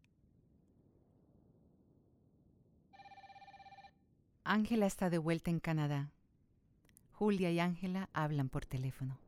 Ángela 4.47 4.85
está 4.85 5.09
de 5.09 5.17
vuelta 5.17 5.49
en 5.49 5.59
Canadá. 5.59 6.09
Julia 7.11 7.51
y 7.51 7.59
Ángela 7.59 8.09
hablan 8.13 8.47
por 8.47 8.65
teléfono. 8.65 9.19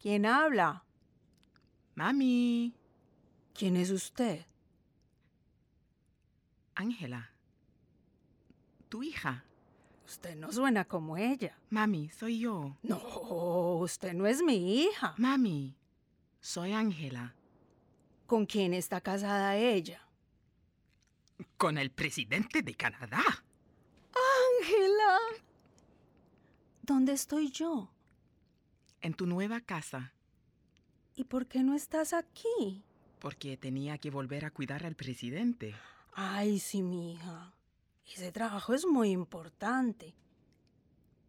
¿Quién 0.00 0.24
habla? 0.26 0.84
Mami. 1.96 2.74
¿Quién 3.54 3.76
es 3.76 3.90
usted? 3.90 4.46
Ángela. 6.76 7.32
Tu 8.88 9.02
hija. 9.02 9.44
Usted 10.06 10.36
no 10.36 10.52
suena 10.52 10.84
como 10.84 11.16
ella. 11.16 11.58
Mami, 11.70 12.08
soy 12.10 12.38
yo. 12.38 12.76
No, 12.82 12.98
usted 13.78 14.12
no 14.12 14.26
es 14.26 14.42
mi 14.42 14.84
hija. 14.84 15.14
Mami, 15.18 15.74
soy 16.40 16.72
Ángela. 16.72 17.34
¿Con 18.26 18.46
quién 18.46 18.74
está 18.74 19.00
casada 19.00 19.56
ella? 19.56 20.06
Con 21.56 21.78
el 21.78 21.90
presidente 21.90 22.62
de 22.62 22.74
Canadá. 22.74 23.22
Ángela. 24.60 25.18
¿Dónde 26.82 27.12
estoy 27.12 27.50
yo? 27.50 27.90
En 29.00 29.14
tu 29.14 29.26
nueva 29.26 29.60
casa. 29.60 30.12
¿Y 31.14 31.24
por 31.24 31.46
qué 31.46 31.62
no 31.62 31.74
estás 31.74 32.12
aquí? 32.12 32.84
Porque 33.18 33.56
tenía 33.56 33.98
que 33.98 34.10
volver 34.10 34.44
a 34.44 34.50
cuidar 34.50 34.84
al 34.84 34.96
presidente. 34.96 35.74
Ay, 36.12 36.58
sí, 36.58 36.82
mi 36.82 37.12
hija. 37.12 37.54
Ese 38.06 38.32
trabajo 38.32 38.74
es 38.74 38.86
muy 38.86 39.10
importante. 39.10 40.14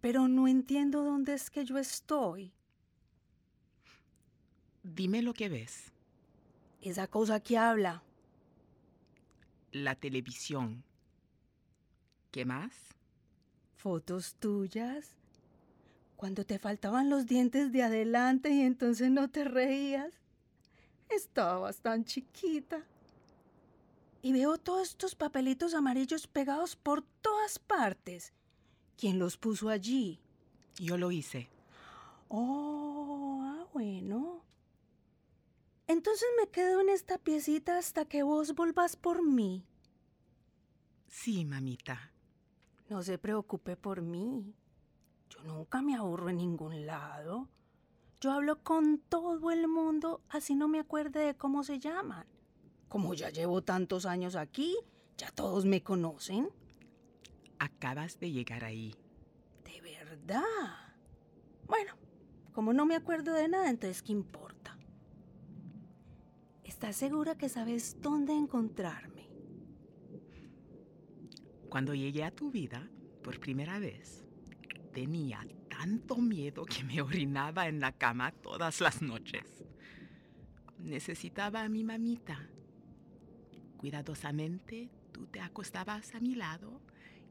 Pero 0.02 0.28
no 0.28 0.48
entiendo 0.48 1.04
dónde 1.04 1.34
es 1.34 1.50
que 1.50 1.66
yo 1.66 1.78
estoy. 1.78 2.54
Dime 4.84 5.22
lo 5.22 5.34
que 5.34 5.50
ves. 5.50 5.94
Esa 6.82 7.08
cosa 7.08 7.40
que 7.40 7.58
habla. 7.58 8.04
La 9.74 9.96
televisión. 9.96 10.84
¿Qué 12.30 12.46
más? 12.46 12.74
Fotos 13.76 14.36
tuyas. 14.36 15.18
Cuando 16.16 16.46
te 16.46 16.60
faltaban 16.60 17.10
los 17.10 17.26
dientes 17.26 17.72
de 17.72 17.82
adelante 17.82 18.52
y 18.52 18.62
entonces 18.62 19.10
no 19.10 19.32
te 19.32 19.46
reías. 19.46 20.14
Estabas 21.10 21.82
tan 21.82 22.06
chiquita. 22.06 22.86
Y 24.22 24.32
veo 24.32 24.60
todos 24.60 24.90
estos 24.90 25.16
papelitos 25.16 25.74
amarillos 25.74 26.28
pegados 26.28 26.76
por 26.76 27.02
todas 27.02 27.58
partes. 27.58 28.32
¿Quién 28.96 29.18
los 29.18 29.38
puso 29.38 29.70
allí? 29.70 30.20
Yo 30.78 31.00
lo 31.00 31.10
hice. 31.10 31.50
Oh, 32.28 33.40
ah, 33.42 33.66
bueno. 33.74 34.43
Entonces 35.94 36.28
me 36.40 36.50
quedo 36.50 36.82
en 36.82 36.90
esta 36.90 37.20
piecita 37.20 37.78
hasta 37.78 38.06
que 38.06 38.24
vos 38.24 38.56
volvas 38.56 38.96
por 38.96 39.24
mí. 39.24 39.64
Sí, 41.08 41.46
mamita. 41.46 42.12
No 42.90 43.04
se 43.04 43.20
preocupe 43.20 43.78
por 43.78 44.02
mí. 44.02 44.56
Yo 45.30 45.44
nunca 45.44 45.84
me 45.84 45.96
aburro 45.96 46.30
en 46.30 46.38
ningún 46.38 46.88
lado. 46.88 47.48
Yo 48.20 48.32
hablo 48.32 48.64
con 48.64 48.98
todo 49.08 49.52
el 49.52 49.68
mundo, 49.68 50.24
así 50.30 50.56
no 50.56 50.68
me 50.68 50.80
acuerde 50.80 51.20
de 51.20 51.38
cómo 51.38 51.64
se 51.64 51.78
llaman. 51.78 52.26
Como 52.90 53.14
ya 53.14 53.30
llevo 53.30 53.62
tantos 53.62 54.08
años 54.08 54.36
aquí, 54.36 54.76
ya 55.16 55.30
todos 55.30 55.64
me 55.64 55.84
conocen. 55.84 56.50
Acabas 57.60 58.20
de 58.20 58.32
llegar 58.32 58.64
ahí. 58.64 58.96
De 59.64 59.80
verdad. 59.80 60.96
Bueno, 61.68 61.94
como 62.52 62.74
no 62.74 62.88
me 62.88 62.96
acuerdo 62.96 63.32
de 63.34 63.48
nada, 63.48 63.70
entonces 63.70 64.02
¿qué 64.02 64.12
importa? 64.12 64.53
¿Estás 66.84 66.98
segura 66.98 67.38
que 67.38 67.48
sabes 67.48 67.96
dónde 68.02 68.34
encontrarme? 68.34 69.30
Cuando 71.70 71.94
llegué 71.94 72.26
a 72.26 72.32
tu 72.32 72.52
vida, 72.52 72.90
por 73.24 73.40
primera 73.40 73.80
vez, 73.80 74.26
tenía 74.92 75.48
tanto 75.70 76.18
miedo 76.18 76.66
que 76.66 76.84
me 76.84 77.02
orinaba 77.02 77.70
en 77.70 77.80
la 77.80 77.94
cama 77.94 78.34
todas 78.34 78.82
las 78.82 79.02
noches. 79.02 79.64
Necesitaba 80.78 81.64
a 81.64 81.70
mi 81.70 81.86
mamita. 81.86 82.50
Cuidadosamente, 83.78 84.90
tú 85.14 85.28
te 85.28 85.40
acostabas 85.40 86.14
a 86.16 86.20
mi 86.20 86.36
lado 86.36 86.82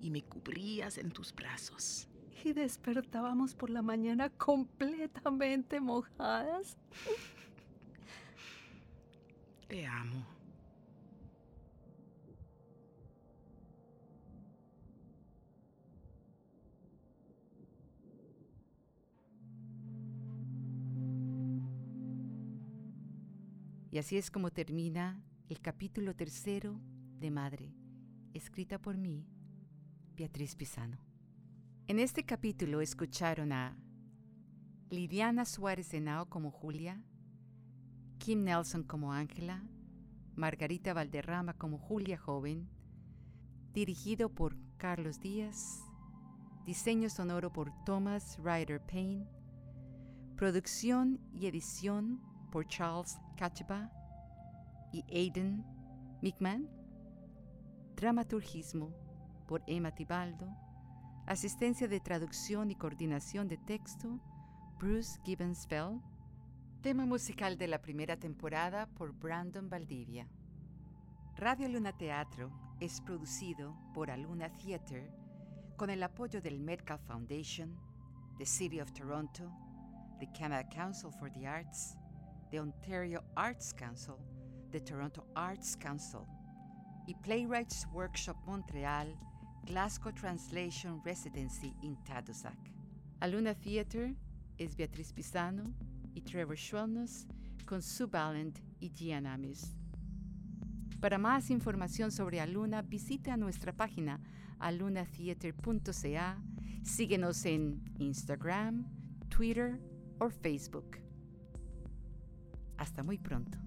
y 0.01 0.09
me 0.09 0.23
cubrías 0.23 0.97
en 0.97 1.11
tus 1.11 1.35
brazos. 1.35 2.09
Y 2.43 2.55
despertábamos 2.55 3.55
por 3.55 3.69
la 3.69 3.83
mañana 3.83 4.31
completamente 4.31 5.79
mojadas. 5.79 6.79
Te 9.73 9.87
amo. 9.87 10.27
Y 23.91 23.97
así 23.97 24.19
es 24.19 24.31
como 24.31 24.51
termina 24.51 25.25
el 25.49 25.63
capítulo 25.63 26.15
tercero 26.15 26.79
de 27.19 27.31
Madre, 27.31 27.73
escrita 28.35 28.79
por 28.79 28.99
mí, 28.99 29.27
Beatriz 30.15 30.55
Pisano. 30.55 30.99
En 31.87 31.99
este 31.99 32.27
capítulo 32.27 32.83
escucharon 32.83 33.53
a 33.53 33.75
Liliana 34.91 35.47
Suárez 35.47 35.95
Henao 35.95 36.29
como 36.29 36.51
Julia, 36.51 37.03
Kim 38.25 38.45
Nelson 38.45 38.85
como 38.85 39.13
Ángela, 39.13 39.65
Margarita 40.37 40.95
Valderrama 40.95 41.55
como 41.55 41.77
Julia 41.77 42.17
Joven, 42.17 42.69
dirigido 43.73 44.29
por 44.29 44.57
Carlos 44.77 45.19
Díaz, 45.19 45.81
diseño 46.65 47.11
sonoro 47.11 47.53
por 47.53 47.73
Thomas 47.85 48.39
Ryder 48.39 48.81
Payne, 48.81 49.27
producción 50.37 51.19
y 51.33 51.49
edición 51.49 52.23
por 52.53 52.69
Charles 52.69 53.19
Kachba 53.37 53.91
y 54.93 55.05
Aidan 55.13 55.67
Mickman, 56.23 56.71
dramaturgismo 57.97 58.95
por 59.49 59.65
Emma 59.67 59.93
Tibaldo, 59.97 60.47
asistencia 61.27 61.89
de 61.89 61.99
traducción 61.99 62.71
y 62.71 62.77
coordinación 62.77 63.49
de 63.49 63.57
texto 63.57 64.21
Bruce 64.79 65.19
Gibbons 65.25 65.67
Bell, 65.67 66.01
tema 66.83 67.07
musical 67.07 67.57
de 67.57 67.69
la 67.69 67.81
primera 67.81 68.17
temporada 68.17 68.87
por 68.87 69.13
Brandon 69.13 69.69
Valdivia. 69.69 70.27
Radio 71.37 71.69
Luna 71.69 71.93
Teatro 71.93 72.51
es 72.81 73.01
producido 73.01 73.77
por 73.95 74.11
Aluna 74.11 74.51
Theatre 74.59 75.09
con 75.77 75.91
el 75.91 76.03
apoyo 76.03 76.41
del 76.43 76.59
Metcalf 76.59 77.01
Foundation, 77.07 77.79
The 78.37 78.47
City 78.47 78.81
of 78.81 78.91
Toronto, 78.91 79.49
the 80.19 80.27
Canada 80.37 80.69
Council 80.75 81.13
for 81.13 81.31
the 81.31 81.47
Arts, 81.47 81.97
the 82.51 82.59
Ontario 82.59 83.23
Arts 83.37 83.73
Council, 83.73 84.17
the 84.73 84.81
Toronto 84.81 85.25
Arts 85.37 85.77
Council 85.77 86.27
y 87.07 87.15
Playwrights 87.23 87.87
Workshop 87.93 88.37
Montreal, 88.45 89.07
Glasgow 89.67 90.11
Translation 90.11 91.01
Residency 91.05 91.77
in 91.85 91.97
Tadoussac. 92.05 92.59
Aluna 93.21 93.55
Theatre 93.55 94.17
es 94.59 94.75
Beatriz 94.75 95.13
Pisano 95.13 95.73
y 96.15 96.23
Trevor 96.23 96.57
Schwellnus 96.57 97.27
con 97.65 97.83
Sue 97.83 98.07
Ballant 98.07 98.59
y 98.81 98.91
Gian 98.91 99.27
Amis. 99.27 99.77
Para 101.01 101.19
más 101.19 101.51
información 101.51 102.13
sobre 102.13 102.41
Aluna, 102.41 102.83
visita 102.83 103.37
nuestra 103.37 103.73
página 103.73 104.21
alunatheater.ca, 104.61 106.43
síguenos 106.85 107.45
en 107.45 107.83
Instagram, 107.99 108.87
Twitter 109.29 109.81
o 110.21 110.31
Facebook. 110.31 110.99
Hasta 112.77 113.03
muy 113.03 113.19
pronto. 113.19 113.59